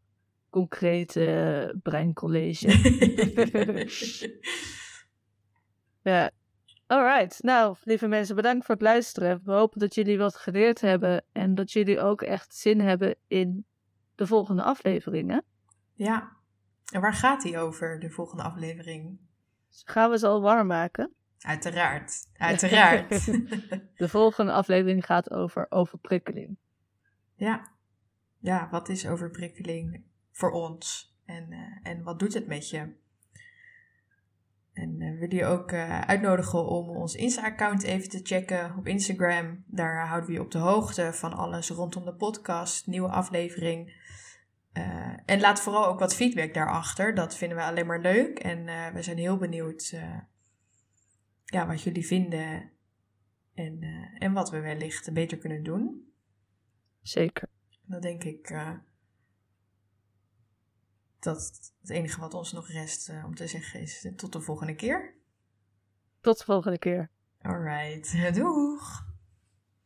[0.50, 2.68] concreet uh, breincollege.
[6.10, 6.30] ja,
[6.86, 9.40] Alright, nou lieve mensen, bedankt voor het luisteren.
[9.44, 13.66] We hopen dat jullie wat geleerd hebben en dat jullie ook echt zin hebben in
[14.14, 15.44] de volgende afleveringen.
[15.92, 16.36] Ja,
[16.92, 19.18] en waar gaat die over, de volgende aflevering?
[19.70, 21.12] Gaan we ze al warm maken?
[21.38, 23.26] Uiteraard, uiteraard.
[24.02, 26.56] de volgende aflevering gaat over overprikkeling.
[27.34, 27.72] Ja,
[28.38, 33.04] ja wat is overprikkeling voor ons en, uh, en wat doet het met je?
[34.76, 38.86] En uh, we willen je ook uh, uitnodigen om ons Insta-account even te checken op
[38.86, 39.64] Instagram.
[39.66, 44.04] Daar houden we je op de hoogte van alles rondom de podcast, nieuwe aflevering.
[44.72, 47.14] Uh, en laat vooral ook wat feedback daarachter.
[47.14, 48.38] Dat vinden we alleen maar leuk.
[48.38, 48.64] En
[48.94, 49.94] we zijn heel benieuwd
[51.44, 52.70] ja, wat jullie vinden
[53.54, 53.82] en,
[54.18, 56.12] en wat we wellicht beter kunnen doen.
[57.02, 57.48] Zeker.
[57.82, 58.50] Dat denk ik
[61.26, 64.40] dat het enige wat ons nog rest uh, om te zeggen is uh, tot de
[64.40, 65.14] volgende keer.
[66.20, 67.10] Tot de volgende keer.
[67.42, 69.04] Alright, doeg!